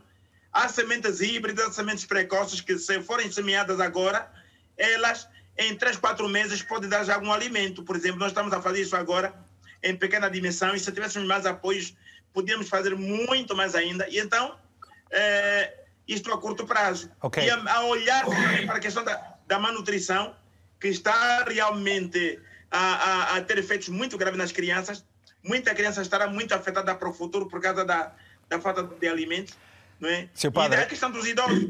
[0.52, 4.30] há sementes híbridas, sementes precoces que, se forem semeadas agora,
[4.76, 5.28] elas
[5.58, 7.82] em 3, 4 meses podem dar já algum alimento.
[7.82, 9.34] Por exemplo, nós estamos a fazer isso agora
[9.82, 11.94] em pequena dimensão e se tivéssemos mais apoios,
[12.32, 14.08] podíamos fazer muito mais ainda.
[14.08, 14.56] E então,
[15.10, 17.10] é, isto a curto prazo.
[17.22, 17.44] Okay.
[17.44, 18.24] E a, a olhar
[18.66, 20.34] para a questão da, da manutrição,
[20.80, 22.38] que está realmente
[22.70, 25.04] a, a, a ter efeitos muito graves nas crianças,
[25.46, 28.12] muita criança estará muito afetada para o futuro por causa da,
[28.48, 29.54] da falta de alimentos.
[30.00, 30.28] não é?
[30.34, 30.80] Seu padre...
[30.80, 31.68] E a questão dos idosos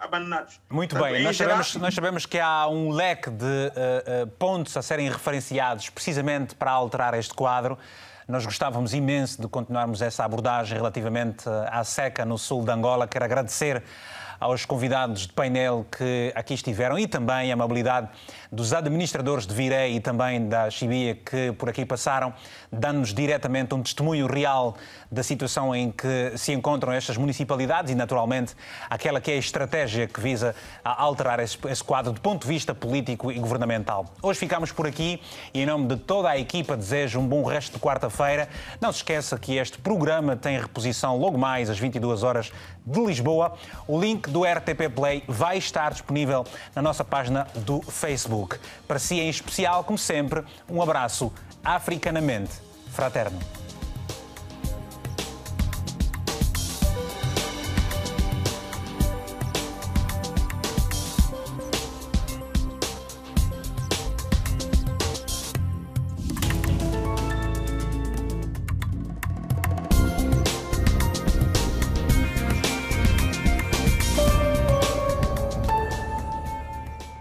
[0.00, 0.60] abandonados.
[0.70, 1.56] Muito Portanto, bem, nós, geral...
[1.56, 6.54] sabemos, nós sabemos que há um leque de uh, uh, pontos a serem referenciados precisamente
[6.54, 7.78] para alterar este quadro.
[8.26, 13.06] Nós gostávamos imenso de continuarmos essa abordagem relativamente à seca no sul de Angola.
[13.06, 13.82] Quero agradecer
[14.44, 18.10] aos convidados de painel que aqui estiveram e também a amabilidade
[18.52, 22.30] dos administradores de Virei e também da Chibia que por aqui passaram,
[22.70, 24.76] dando-nos diretamente um testemunho real
[25.10, 28.54] da situação em que se encontram estas municipalidades e, naturalmente,
[28.90, 30.54] aquela que é a estratégia que visa
[30.84, 34.04] alterar esse, esse quadro do ponto de vista político e governamental.
[34.20, 35.22] Hoje ficamos por aqui
[35.54, 38.46] e, em nome de toda a equipa, desejo um bom resto de quarta-feira.
[38.78, 42.52] Não se esqueça que este programa tem reposição logo mais às 22 horas
[42.84, 43.54] de Lisboa.
[43.86, 46.44] O link do RTP Play vai estar disponível
[46.74, 48.58] na nossa página do Facebook.
[48.86, 51.32] Para si, em especial, como sempre, um abraço
[51.64, 52.52] africanamente
[52.90, 53.63] fraterno.